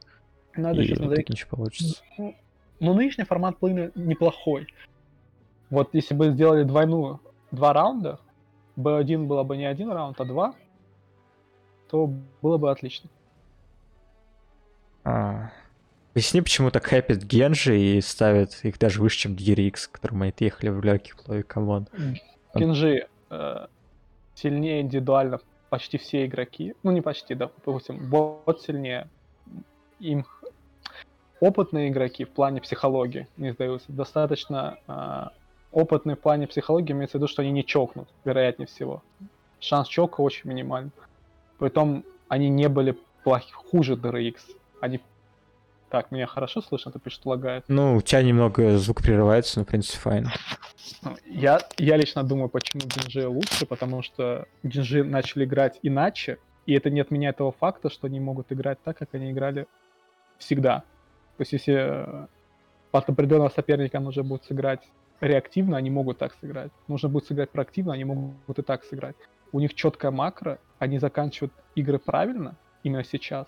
[0.57, 1.29] Надо и еще в итоге смотреть.
[1.31, 2.03] ничего получится.
[2.19, 2.35] Ну,
[2.81, 4.67] ну, нынешний формат плейна неплохой.
[5.71, 8.21] Вот если бы сделали двойную, два раунда,
[8.76, 10.55] BO1 было бы не один раунд, а два,
[11.89, 12.11] то
[12.43, 13.09] было бы отлично.
[15.05, 15.51] А,
[16.14, 20.70] Объясни, почему так хайпит Gen.G и ставят их даже выше, чем DRX, которым мы ехали
[20.70, 21.89] в легких плей, come on.
[21.93, 22.16] Он-
[22.55, 23.66] Gen.G э,
[24.37, 26.75] сильнее индивидуально почти все игроки.
[26.85, 29.09] Ну, не почти, да, допустим, бот сильнее.
[29.99, 30.25] Им
[31.41, 33.91] опытные игроки в плане психологии не сдаются.
[33.91, 35.25] Достаточно э,
[35.75, 39.03] опытные в плане психологии имеется в виду, что они не чокнут, вероятнее всего.
[39.61, 40.93] Шанс чока очень минимальный.
[41.59, 44.37] Притом они не были плохи, хуже DRX.
[44.81, 45.01] Они...
[45.91, 46.93] Так, меня хорошо слышно?
[46.93, 47.64] Ты пишет, лагает.
[47.68, 50.28] Ну, у тебя немного звук прерывается, но, в принципе, fine.
[51.27, 56.91] Я, я лично думаю, почему Gen.G лучше, потому что Gen.G начали играть иначе, и это
[56.91, 59.66] не отменяет того факта, что они могут играть так, как они играли
[60.39, 60.81] всегда.
[61.37, 62.27] То есть если э,
[62.91, 64.81] под определенного соперника нужно будет сыграть
[65.25, 66.72] реактивно, они могут так сыграть.
[66.89, 69.16] Нужно будет сыграть проактивно, они могут и так сыграть.
[69.53, 73.47] У них четкая макро, они заканчивают игры правильно именно сейчас,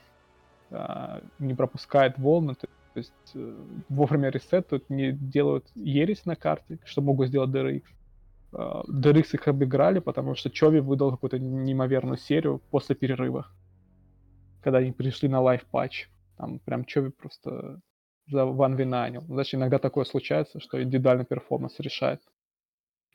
[0.71, 7.03] а, не пропускают волны, то есть э, вовремя ресетают, не делают ересь на карте, что
[7.03, 7.83] могут сделать DRX.
[8.53, 13.49] А, DRX их обыграли, потому что Чови выдал какую-то неимоверную серию после перерыва.
[14.63, 16.09] Когда они пришли на live patch.
[16.39, 17.81] Там прям Чови просто
[18.29, 19.23] за one v nine ил.
[19.29, 22.21] Значит, иногда такое случается, что индивидуальный перформанс решает.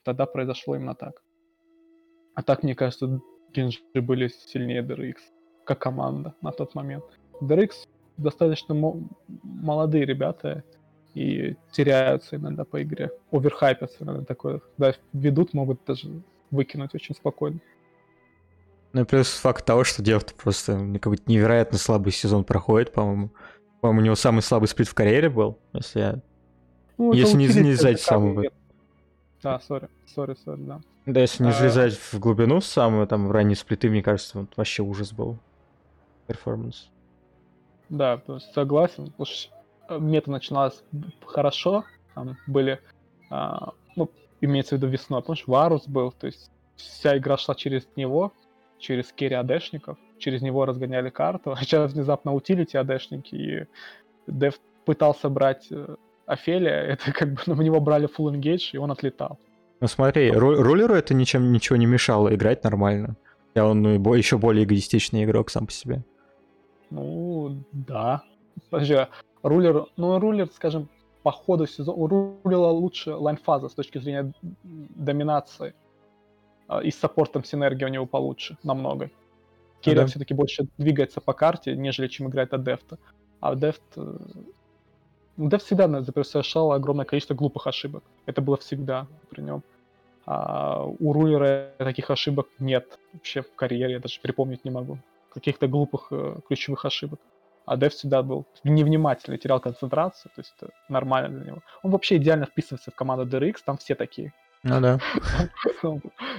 [0.03, 1.21] Тогда произошло именно так.
[2.33, 3.21] А так, мне кажется,
[3.53, 5.15] Gen.G были сильнее DRX,
[5.65, 7.03] как команда на тот момент.
[7.41, 7.71] DRX
[8.17, 9.03] достаточно мо-
[9.43, 10.63] молодые ребята
[11.13, 13.11] и теряются иногда по игре.
[13.31, 14.61] Оверхайпятся иногда такое.
[14.77, 17.59] Да, ведут, могут даже выкинуть очень спокойно.
[18.93, 23.31] Ну и плюс факт того, что Девт просто какой-то невероятно слабый сезон проходит, по-моему.
[23.81, 26.19] По-моему, у него самый слабый сплит в карьере был, если я...
[26.97, 28.43] Ну, Если не усилит залезать ТЗК самого-.
[29.41, 30.81] Да, сори, сори, сори, да.
[31.07, 34.39] Да, если не А- залезать в глубину в самую, там, в ранние сплиты, мне кажется,
[34.39, 35.39] вот вообще ужас был.
[36.27, 36.89] Перформанс.
[37.89, 39.07] Да, то есть согласен.
[39.07, 39.51] Потому что
[39.89, 40.83] э, мета начиналась
[41.25, 41.83] хорошо.
[42.13, 42.79] Там были,
[43.31, 44.11] а, ну,
[44.41, 48.31] имеется в виду весной, что Варус был, то есть вся игра шла через него,
[48.77, 53.65] через керри адешников, через него разгоняли карту, а сейчас внезапно утилити АДшники, и
[54.27, 54.55] Deft
[54.85, 55.95] пытался брать э,
[56.25, 59.37] Афелия, это как бы ну, в него брали full engage, и он отлетал.
[59.81, 63.15] Ну смотри, ру- рулеру это ничем ничего не мешало играть нормально.
[63.55, 66.03] Я он ну, еще более эгоистичный игрок сам по себе.
[66.89, 68.23] Ну, да.
[68.69, 69.09] Подожди, а
[69.43, 70.87] рулер, ну, рулер, скажем,
[71.23, 75.73] по ходу сезона, у рулера лучше лайнфаза с точки зрения доминации.
[76.67, 79.09] А, И с саппортом синергия у него получше, намного.
[79.81, 80.09] Керриан да.
[80.09, 82.97] все-таки больше двигается по карте, нежели чем играет от Дефта.
[83.39, 83.81] А Дефт...
[83.95, 84.17] э,
[85.37, 88.03] ну, Дефт всегда совершал огромное количество глупых ошибок.
[88.25, 89.63] Это было всегда при нем.
[90.25, 94.99] А у рулера таких ошибок нет вообще в карьере, я даже припомнить не могу.
[95.33, 97.19] Каких-то глупых э, ключевых ошибок.
[97.65, 101.61] А Дев всегда был невнимательный, терял концентрацию, то есть это нормально для него.
[101.83, 104.33] Он вообще идеально вписывается в команду DRX, там все такие.
[104.63, 104.99] Ну да.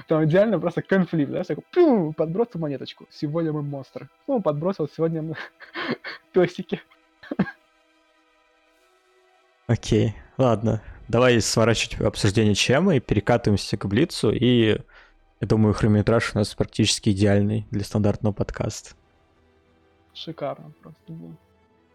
[0.07, 4.09] Там, идеально просто конфликт, знаешь, такой, пю, подбросил монеточку, сегодня мы монстры.
[4.27, 5.35] Ну, подбросил, сегодня мы
[6.31, 6.81] песики.
[9.67, 10.81] Окей, ладно.
[11.07, 14.31] Давай сворачивать обсуждение чем и перекатываемся к Блицу.
[14.31, 14.77] И
[15.41, 18.95] я думаю, хронометраж у нас практически идеальный для стандартного подкаста.
[20.13, 21.35] Шикарно просто было.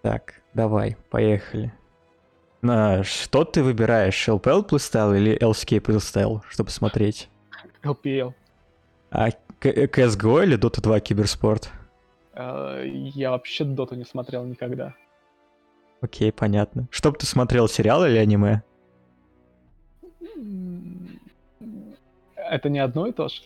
[0.02, 1.72] Так, давай, поехали.
[2.62, 7.28] На что ты выбираешь, LPL плейстайл или LCK плейстайл, чтобы смотреть?
[7.82, 8.34] LPL.
[9.10, 9.30] А
[9.60, 11.70] К- CSGO или Dota 2 киберспорт?
[12.34, 14.94] Э, Я вообще доту не смотрел никогда.
[16.00, 16.86] Окей, понятно.
[16.90, 18.62] Что бы ты смотрел, сериал или аниме?
[22.36, 23.42] Это не одно и то же.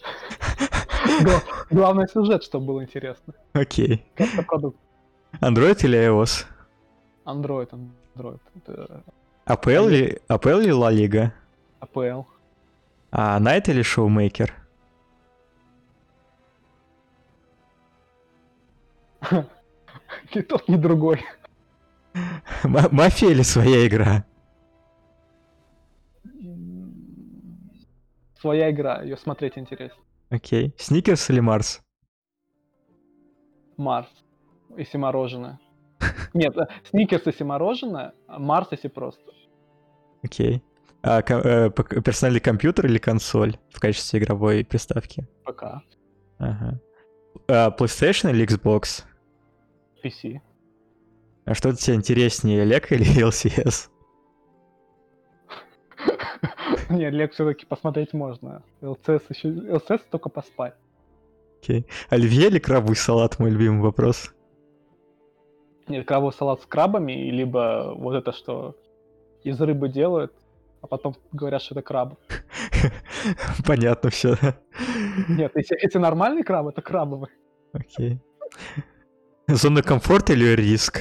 [1.22, 3.34] Гла- Главный сюжет, чтобы было интересно.
[3.52, 4.04] Окей.
[4.46, 4.78] Продукт.
[5.40, 6.44] Android или iOS?
[7.24, 7.90] Android, Android.
[8.14, 9.02] Это
[9.46, 11.32] APL или, APL или La Liga?
[11.80, 12.24] APL.
[13.10, 14.54] А Найт или Шоумейкер?
[20.34, 21.22] Ни тот, ни другой.
[22.64, 24.24] Ма- Мафия или своя игра?
[28.40, 30.02] Своя игра, ее смотреть интересно.
[30.30, 30.74] Окей.
[30.78, 31.80] Сникерс или Марс?
[33.76, 34.08] Марс,
[34.76, 35.58] если мороженое.
[36.34, 39.22] Нет, э, Сникерс, если мороженое, а Марс, если просто.
[40.22, 40.62] Окей.
[41.02, 45.26] А э, персональный компьютер или консоль в качестве игровой приставки?
[45.44, 45.82] ПК,
[46.38, 46.80] Ага.
[47.48, 49.04] А, PlayStation или Xbox?
[50.04, 50.40] PC.
[51.44, 53.88] А что тебе интереснее, LEC или LCS?
[56.90, 58.62] Нет, Лек все-таки посмотреть можно.
[58.80, 59.48] ЛЦС еще...
[59.48, 60.74] ЛЦС только поспать.
[61.60, 61.86] Окей.
[62.10, 64.32] Оливье или крабовый салат, мой любимый вопрос.
[65.88, 68.76] Нет, крабовый салат с крабами, либо вот это, что
[69.42, 70.32] из рыбы делают,
[70.80, 72.14] а потом говорят, что это краб.
[73.66, 74.36] Понятно все.
[75.28, 77.30] Нет, если, если нормальный краб, это крабовый.
[77.72, 78.20] Окей.
[79.48, 81.00] Зона комфорта или риск?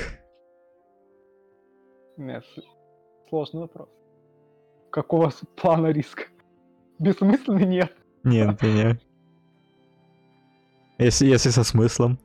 [2.18, 2.44] Нет,
[3.30, 3.90] сложный вопрос.
[4.92, 6.24] Какого плана риска?
[7.00, 7.96] Бессмысленный нет.
[8.24, 9.00] Нет, не.
[11.00, 12.20] Если, если со смыслом.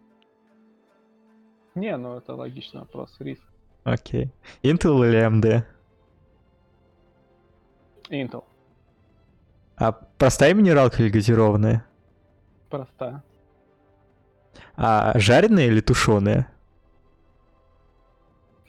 [1.77, 3.15] Не, ну это логичный вопрос.
[3.21, 3.43] Риск.
[3.85, 4.33] Окей.
[4.63, 5.63] Intel или AMD?
[8.09, 8.45] Intel.
[9.77, 11.87] А простая минералка или газированная?
[12.71, 13.23] Простая.
[14.75, 16.51] А жареная или тушеная?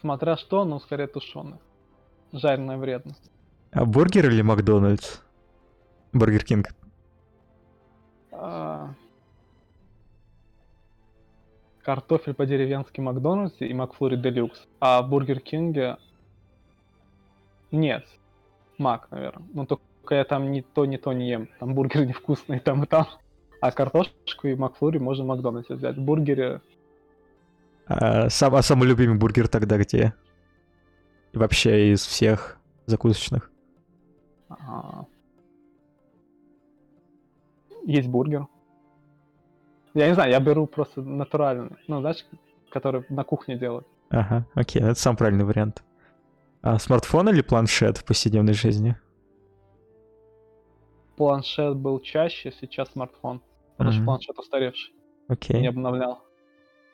[0.02, 1.60] Смотря что, но скорее тушеная.
[2.34, 3.16] Жареная вредно.
[3.72, 5.22] А бургер или Макдональдс?
[6.12, 6.76] Бургер Кинг.
[8.32, 8.94] А,
[11.88, 14.68] Картофель по-деревенски Макдональдсе и Макфлури Делюкс.
[14.82, 15.96] А в Бургер Кинге
[17.72, 18.06] нет.
[18.78, 19.48] Мак, наверное.
[19.54, 21.48] Но только я там ни то, ни то не ем.
[21.62, 23.08] Там бургер невкусный, и там и там.
[23.62, 25.96] А картошку и Макфлури можно в Макдональдсе взять.
[25.96, 26.60] В бургере
[27.86, 30.14] А, сам, а самый любимый бургер тогда где?
[31.32, 33.50] И вообще из всех закусочных.
[34.50, 35.06] а,
[37.86, 38.48] есть бургер.
[39.98, 41.76] Я не знаю, я беру просто натуральный.
[41.88, 42.24] Ну, знаешь,
[42.70, 43.88] который на кухне делают.
[44.12, 45.84] Ага, окей, это сам правильный вариант.
[46.62, 48.96] А смартфон или планшет в повседневной жизни?
[51.16, 53.42] Планшет был чаще, сейчас смартфон.
[53.78, 54.06] Потому что Мгм.
[54.06, 54.94] планшет устаревший.
[55.30, 55.62] Окей.
[55.62, 56.22] Не обновлял.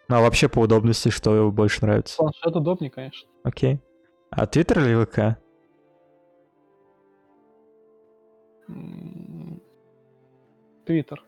[0.08, 2.16] Ну а вообще по удобности что больше нравится?
[2.16, 3.28] Планшет удобнее, конечно.
[3.43, 3.82] Окей.
[4.30, 5.38] А Твиттер или ВК?
[10.86, 11.24] Твиттер.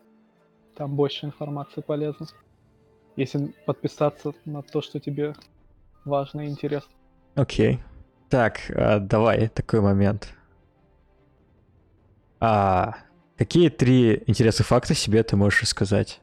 [0.76, 2.26] Там больше информации полезно.
[3.16, 5.34] Если подписаться на то, что тебе
[6.04, 6.90] важно и интересно.
[7.34, 7.80] Окей.
[8.28, 10.34] Так, а, давай такой момент.
[12.40, 12.96] А
[13.38, 16.20] какие три интересных факта себе ты можешь рассказать?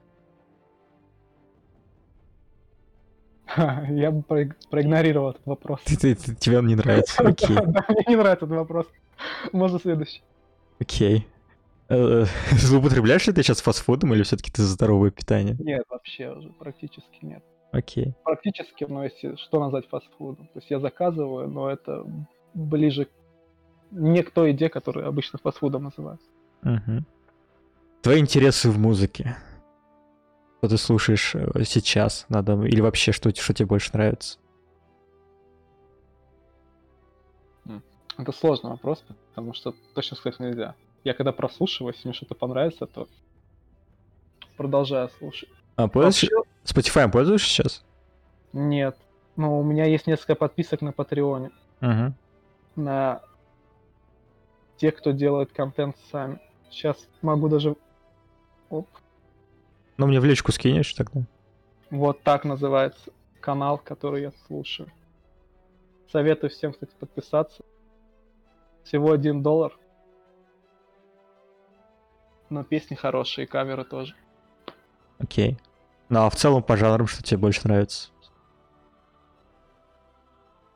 [3.58, 5.82] Я бы проиг- проигнорировал этот вопрос.
[5.86, 7.22] Ты, ты- ты- тебе он не нравится.
[7.28, 8.86] Окей, мне не нравится этот вопрос.
[9.52, 10.22] Можно следующий.
[10.80, 11.28] окей.
[11.90, 15.56] Э, Злоупотребляешь ли ты сейчас фастфудом или все-таки ты за здоровое питание?
[15.60, 17.44] Нет, вообще уже практически нет.
[17.72, 18.14] Окей.
[18.24, 20.48] Практически, но если что назвать фастфудом.
[20.48, 22.06] То есть я заказываю, но это
[22.54, 23.08] ближе
[23.92, 26.28] не к той еде, которую обычно фастфудом называется.
[26.62, 27.06] Мгм.
[28.02, 29.36] Твои интересы в музыке.
[30.60, 32.26] Что ты слушаешь э, сейчас?
[32.30, 32.62] Надо...
[32.64, 34.38] Или вообще, что, что тебе больше нравится?
[38.18, 40.76] Это сложный вопрос, потому что точно сказать нельзя.
[41.04, 43.08] Я когда прослушиваю, если мне что-то понравится, то
[44.58, 45.50] продолжаю слушать.
[45.76, 46.28] А, пользуешься...
[46.36, 47.84] Вообще, Spotify пользуешься сейчас?
[48.54, 48.96] нет.
[49.36, 51.50] Но у меня есть несколько подписок на Патреоне.
[51.82, 52.14] Угу.
[52.76, 53.22] На
[54.78, 56.40] те, кто делает контент сами.
[56.70, 57.76] Сейчас могу даже...
[58.70, 58.88] Оп.
[59.98, 61.22] Ну, мне в личку скинешь тогда.
[61.90, 64.90] Вот так называется канал, который я слушаю.
[66.12, 67.64] Советую всем, кстати, подписаться.
[68.84, 69.78] Всего один доллар.
[72.50, 74.16] Но песни хорошие, камеры тоже.
[75.20, 75.58] Окей.
[76.10, 78.10] Ну, а в целом по жанрам, что тебе больше нравится?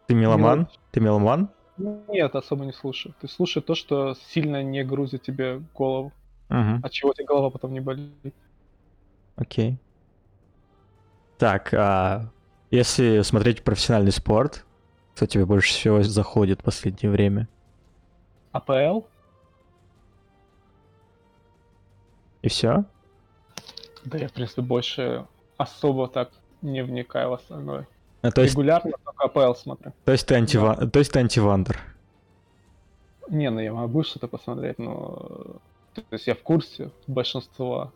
[0.07, 0.61] Ты меломан?
[0.61, 1.49] Мелодич- Ты меломан?
[1.77, 3.13] Нет, особо не слушаю.
[3.21, 6.11] Ты слушай то, что сильно не грузит тебе голову.
[6.49, 6.79] Угу.
[6.83, 8.33] От чего тебе голова потом не болит.
[9.35, 9.77] Окей.
[11.37, 12.31] Так, а
[12.71, 14.65] если смотреть профессиональный спорт,
[15.13, 17.47] что тебе больше всего заходит в последнее время?
[18.53, 19.01] АПЛ?
[22.41, 22.85] И все?
[24.05, 25.25] Да я, в принципе, больше
[25.57, 26.31] особо так
[26.61, 27.87] не вникаю в остальное.
[28.21, 29.93] А, то, есть, Регулярно только АПЛ смотрю.
[30.05, 30.75] то, есть ты антива...
[30.75, 31.79] то есть ты антивандер.
[33.29, 35.59] Не, ну я могу что-то посмотреть, но...
[35.93, 37.91] То есть я в курсе большинства.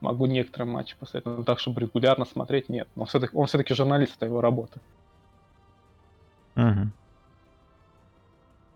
[0.00, 2.88] Могу некоторые матчи посмотреть, но так, чтобы регулярно смотреть, нет.
[2.96, 4.80] Но все-таки, он все-таки журналист, это его работа.
[6.56, 6.92] Мгм.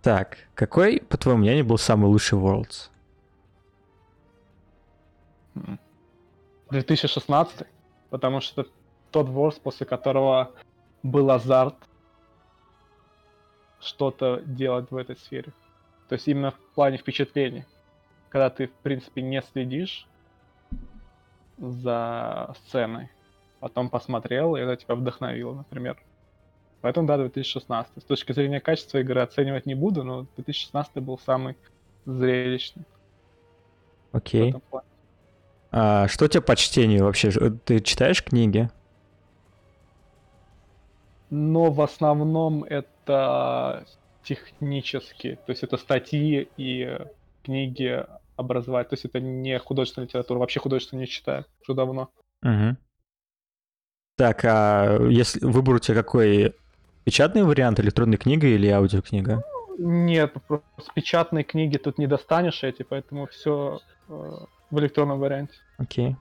[0.02, 2.90] Так, какой, по твоему мнению, был самый лучший Worlds?
[5.57, 5.78] М.
[6.70, 7.66] 2016,
[8.11, 8.70] потому что это
[9.11, 10.52] тот ворс, после которого
[11.02, 11.76] был азарт
[13.80, 15.52] что-то делать в этой сфере.
[16.09, 17.64] То есть именно в плане впечатлений.
[18.28, 20.09] Когда ты, в принципе, не следишь
[21.59, 23.11] за сценой,
[23.61, 25.96] потом посмотрел, и это тебя вдохновило, например.
[26.80, 28.02] Поэтому, да, 2016.
[28.02, 31.57] С точки зрения качества игры оценивать не буду, но 2016 был самый
[32.04, 32.84] зрелищный
[34.12, 34.54] Окей.
[34.70, 34.86] плане.
[35.78, 37.30] А что у тебя по чтению вообще?
[37.30, 38.70] Ж- Ты читаешь книги?
[41.28, 43.84] но в основном это
[44.22, 46.98] технические, то есть это статьи и
[47.42, 48.06] книги
[48.36, 52.08] образовать, то есть это не художественная литература, вообще художественную не читаю уже давно.
[52.42, 52.78] Мгм.
[54.16, 56.54] Так, а если выбор у тебя какой?
[57.04, 59.42] Печатный вариант, электронной книга или аудиокнига?
[59.78, 63.80] Нет, просто печатной книги тут не достанешь эти, поэтому все
[64.70, 65.54] в электронном варианте.
[65.78, 66.16] Окей.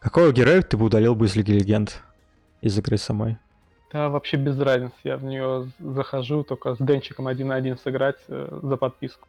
[0.00, 2.02] Какого героя ты бы удалил бы из Лиги Легенд?
[2.60, 3.38] Из игры самой?
[3.92, 8.16] Да, вообще без разницы, я в нее захожу только с Денчиком один на один сыграть
[8.28, 9.28] э, за подписку,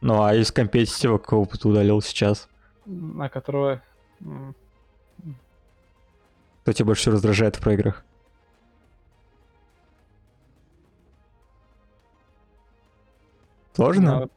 [0.00, 2.48] Ну, а из компетитива какого бы ты удалил сейчас?
[2.84, 3.80] на которую
[4.20, 4.54] м,
[6.62, 8.04] Кто тебя больше всего раздражает в проиграх?
[13.74, 14.02] Сложно?
[14.12, 14.28] надо-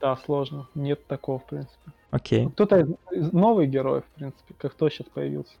[0.00, 0.68] Да, сложно.
[0.74, 1.92] Нет такого, в принципе.
[2.10, 2.48] Окей.
[2.48, 5.54] Кто-то из, из новый герой, в принципе, как кто сейчас появился.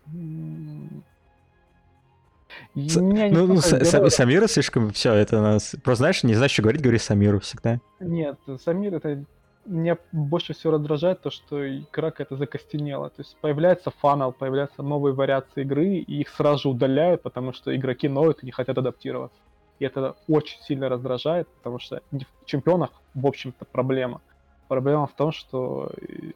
[2.74, 5.76] И С- Ну, ну, Са- Са- героя- Самира слишком все, это нас.
[5.84, 7.80] Просто знаешь, не знаешь, что говорить, говори Самиру всегда.
[8.00, 9.24] Нет, Самир это
[9.66, 13.10] меня больше всего раздражает то, что игра какая-то закостенела.
[13.10, 17.74] То есть появляется фанал, появляются новые вариации игры, и их сразу же удаляют, потому что
[17.76, 19.38] игроки ноют и не хотят адаптироваться.
[19.78, 24.22] И это очень сильно раздражает, потому что не в чемпионах, в общем-то, проблема.
[24.68, 25.90] Проблема в том, что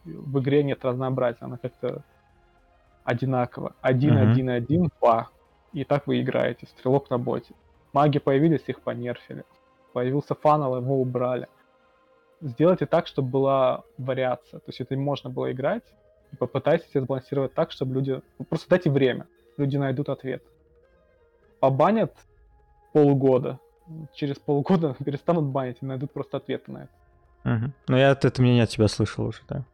[0.05, 2.03] в игре нет разнообразия, она как-то
[3.05, 3.75] одинаково.
[3.83, 4.31] Один, Мгм.
[4.31, 5.29] один, один, два.
[5.73, 7.55] И так вы играете, стрелок на боте.
[7.93, 9.45] Маги появились, их понерфили.
[9.93, 11.49] Появился фанал, его убрали.
[12.41, 14.61] Сделайте так, чтобы была вариация.
[14.61, 15.85] То есть это можно было играть,
[16.33, 18.21] и попытайтесь это сбалансировать так, чтобы люди...
[18.39, 19.27] ну, Просто дайте время,
[19.59, 20.43] люди найдут ответ.
[21.61, 22.15] Побанят
[22.93, 23.59] полгода,
[24.15, 26.93] через полгода перестанут банить и найдут просто ответы на это.
[27.45, 29.65] Ну, я от- это мнение от тебя слышал уже, да.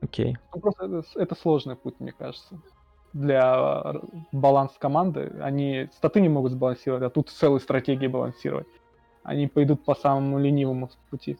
[0.00, 0.36] Окей.
[0.54, 2.60] Ну, просто это, это сложный путь, мне кажется.
[3.12, 3.94] Для э,
[4.32, 5.32] баланса команды.
[5.40, 8.66] Они статы не могут сбалансировать, а тут целые стратегии балансировать.
[9.22, 11.38] Они пойдут по самому ленивому пути.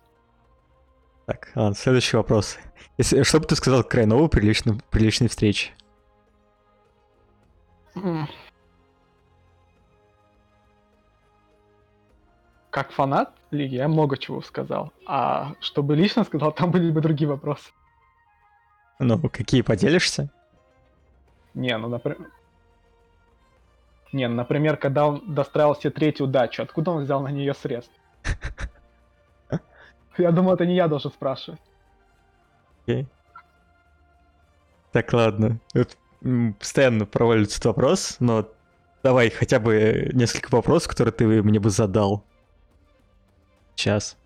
[1.27, 2.59] Так, ладно, следующий вопрос.
[2.97, 5.73] Если, что бы ты сказал Крайнову при личной, при личной встрече?
[12.71, 14.93] Как фанат лиги я много чего сказал.
[15.07, 17.71] А чтобы лично сказал, там были бы другие вопросы.
[18.99, 20.29] Ну, какие поделишься?
[21.55, 22.31] Не, ну, например...
[24.13, 27.93] Не, ну, например, когда он достраивал себе третью дачу, откуда он взял на нее средств?
[30.19, 31.61] Я думаю, это не я должен спрашивать.
[32.83, 33.07] Окей.
[34.91, 35.61] Так, ладно.
[36.59, 38.49] Постоянно проваливается этот вопрос, но
[39.05, 42.25] давай хотя бы несколько вопросов, которые ты мне бы задал.
[43.79, 44.17] Сейчас.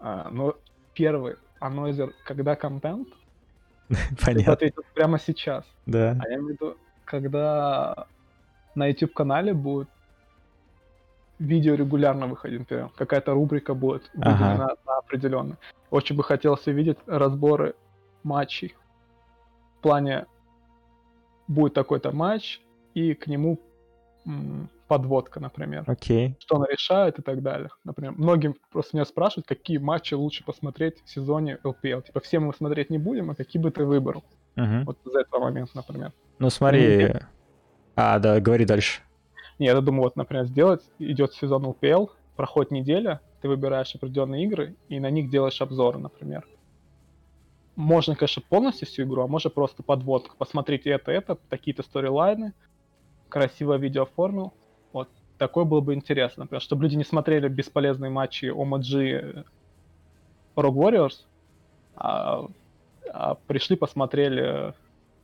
[0.00, 0.54] А, ну,
[0.92, 3.08] первый, а Нойзер, когда контент?
[4.22, 5.64] Понятно, ответил прямо сейчас.
[5.86, 6.14] да.
[6.20, 6.76] А я имею в виду,
[7.06, 8.06] когда
[8.74, 9.88] на YouTube-канале будет
[11.38, 14.30] видео регулярно выходить, например, какая-то рубрика будет Ага.
[14.30, 15.56] выделена на определенно.
[15.90, 17.74] Очень бы хотелось увидеть разборы
[18.24, 18.76] матчей.
[19.78, 20.26] В плане
[21.48, 22.60] будет такой-то матч,
[22.92, 23.58] и к нему
[24.92, 25.84] подводка, например.
[25.86, 26.36] Окей.
[26.38, 27.70] Что она решает и так далее.
[27.82, 32.02] Например, многим просто меня спрашивают, какие матчи лучше посмотреть в сезоне LPL.
[32.02, 34.22] Типа, все мы смотреть не будем, а какие бы ты выбрал?
[34.54, 34.84] Мгм.
[34.84, 36.12] Вот из этого момента, например.
[36.38, 37.14] Ну смотри.
[37.96, 39.00] А, да, говори дальше.
[39.58, 44.76] Не, я думаю, вот, например, сделать, идет сезон LPL, проходит неделя, ты выбираешь определенные игры
[44.90, 46.46] и на них делаешь обзоры, например.
[47.76, 50.36] Можно, конечно, полностью всю игру, а можно просто подводку.
[50.36, 52.52] Посмотрите это, это, такие-то сторилайны,
[53.30, 54.52] красиво видео оформил.
[54.92, 59.44] Вот, такое было бы интересно, например, чтобы люди не смотрели бесполезные матчи OMG
[60.56, 61.14] Rogue Warriors,
[61.94, 62.46] а,
[63.10, 64.74] а пришли, посмотрели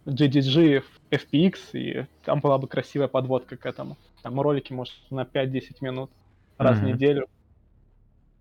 [0.06, 3.96] GDG в FPX, и там была бы красивая подводка к этому.
[4.22, 6.10] Там ролики, может, на 5-10 минут
[6.58, 6.92] раз в Мгм.
[6.92, 7.26] неделю.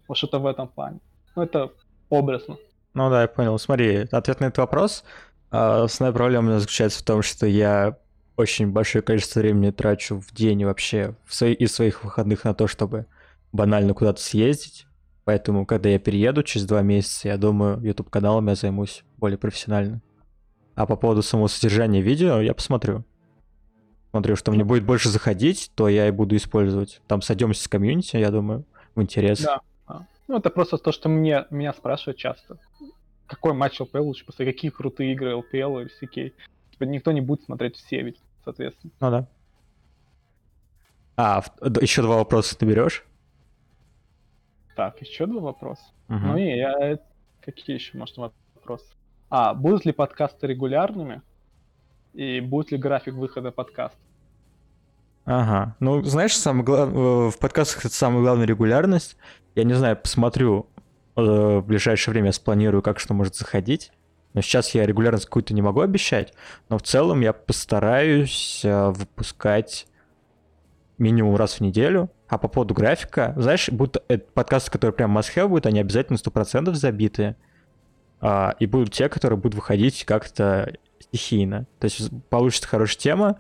[0.08, 1.00] Вот что-то в этом плане.
[1.36, 1.72] Ну, это
[2.10, 2.58] образно.
[2.94, 3.60] Ну да, я понял.
[3.60, 5.04] Смотри, ответ на этот вопрос.
[5.50, 7.98] Основная проблема у меня заключается в том, что я
[8.38, 12.68] очень большое количество времени трачу в день вообще в свои, из своих выходных на то,
[12.68, 13.08] чтобы
[13.52, 14.86] банально куда-то съездить.
[15.26, 20.02] Поэтому, когда я перееду через два месяца, я думаю, YouTube-каналом я займусь более профессионально.
[20.76, 23.04] А по поводу самого содержания видео я посмотрю.
[24.12, 27.02] Смотрю, что мне будет больше заходить, то я и буду использовать.
[27.08, 28.64] Там сойдемся с комьюнити, я думаю,
[28.96, 29.42] в интерес.
[29.42, 29.62] Да.
[30.28, 32.60] Ну, это просто то, что мне, меня спрашивают часто.
[33.26, 34.56] Какой матч LPL лучше посмотреть?
[34.56, 36.34] Какие крутые игры LPL или CK?
[36.72, 38.18] Типа, никто не будет смотреть все ведь,
[38.48, 38.94] соответственно.
[39.02, 39.28] Ну да.
[41.18, 41.44] А,
[41.82, 43.04] еще два вопроса ты берешь?
[44.76, 45.84] Так, еще два вопроса.
[46.08, 46.28] Мгм.
[46.28, 47.00] Ну и я...
[47.42, 48.86] Какие еще, может, вопросы?
[49.30, 51.22] А, будут ли подкасты регулярными?
[52.14, 53.98] И будет ли график выхода подкаста?
[55.26, 55.76] Ага.
[55.82, 59.18] Ну, знаешь, самое гла- э, в подкастах это самая главная регулярность.
[59.56, 60.68] Я не знаю, посмотрю
[61.18, 63.92] э, в ближайшее время, спланирую, как что может заходить.
[64.38, 66.32] Но сейчас я регулярность какую-то не могу обещать.
[66.70, 69.88] Но в целом я постараюсь э, выпускать
[71.00, 72.12] минимум раз в неделю.
[72.28, 73.98] А по поводу графика, знаешь, будут
[74.36, 77.36] подкасты, которые прям must-have будут, они обязательно 100% забиты.
[78.22, 81.66] А, и будут те, которые будут выходить как-то стихийно.
[81.80, 83.38] То есть получится хорошая тема,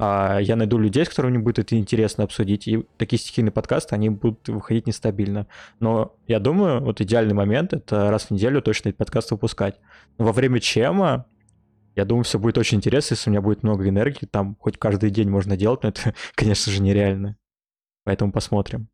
[0.00, 4.48] я найду людей, с которыми будет это интересно обсудить, и такие стихийные подкасты, они будут
[4.48, 5.46] выходить нестабильно.
[5.78, 9.78] Но я думаю, вот идеальный момент— это раз в неделю точно эти подкасты выпускать.
[10.16, 11.26] Но во время чема,
[11.96, 15.10] я думаю, все будет очень интересно, если у меня будет много энергии, там хоть каждый
[15.10, 17.36] день можно делать, но это, конечно же, нереально.
[18.04, 18.88] Поэтому посмотрим.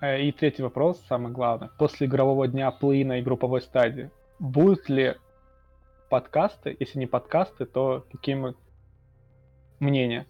[0.00, 1.70] Э, И третий вопрос, самый главный.
[1.76, 5.16] После игрового дня плей-ина и групповой стадии, будут ли
[6.12, 8.36] подкасты, если не подкасты, то какие
[9.80, 10.26] мнения?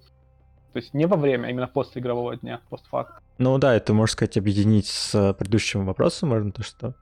[0.73, 3.21] То есть не во время, а именно после игрового дня, постфакт.
[3.39, 6.95] Ну да, это, можно сказать, объединить с предыдущим вопросом, можно то, что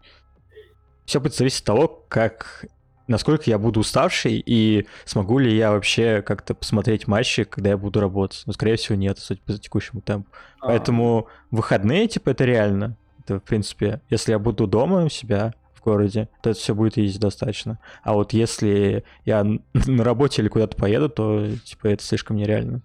[1.04, 2.64] все будет зависеть от того, как
[3.06, 8.00] насколько я буду уставший и смогу ли я вообще как-то посмотреть матчи, когда я буду
[8.00, 8.44] работать.
[8.46, 10.30] Ну, скорее всего, нет, судя по текущему темпу.
[10.58, 12.96] А, Поэтому выходные, типа, это реально.
[13.18, 16.96] Это, в принципе, если я буду дома у себя в городе, то это все будет
[16.96, 17.78] ездить достаточно.
[18.02, 22.82] А вот если я на работе или куда-то поеду, то, типа, это слишком нереально.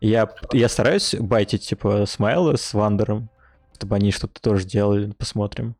[0.00, 3.28] Я, я стараюсь байтить, типа, Смайла с Вандером,
[3.76, 5.76] чтобы они что-то тоже делали, посмотрим.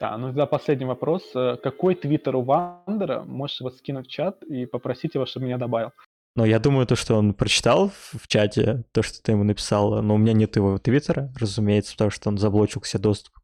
[0.00, 1.22] Да, ну тогда последний вопрос.
[1.34, 3.22] Э, Какой твиттер у Вандера?
[3.22, 5.92] Можешь его скинуть в чат и попросить его, чтобы меня добавил.
[6.36, 10.16] Но я думаю, то, что он прочитал в чате, то, что ты ему написал, но
[10.16, 13.34] у меня нет его твиттера, разумеется, потому что он заблочил все доступ.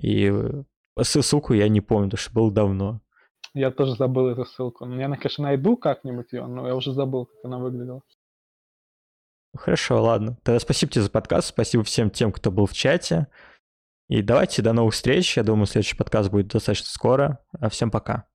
[0.00, 0.64] И э,
[1.02, 3.00] ссылку я не помню, потому что было давно.
[3.52, 4.84] Я тоже забыл эту ссылку.
[4.84, 8.02] Ну, Я, конечно, найду как-нибудь ее, но я уже забыл, как она выглядела.
[9.56, 10.36] Хорошо, ладно.
[10.42, 13.28] Тогда спасибо тебе за подкаст, спасибо всем тем, кто был в чате.
[14.08, 15.36] И давайте до новых встреч.
[15.36, 17.44] Я думаю, следующий подкаст будет достаточно скоро.
[17.60, 18.26] А Всем пока.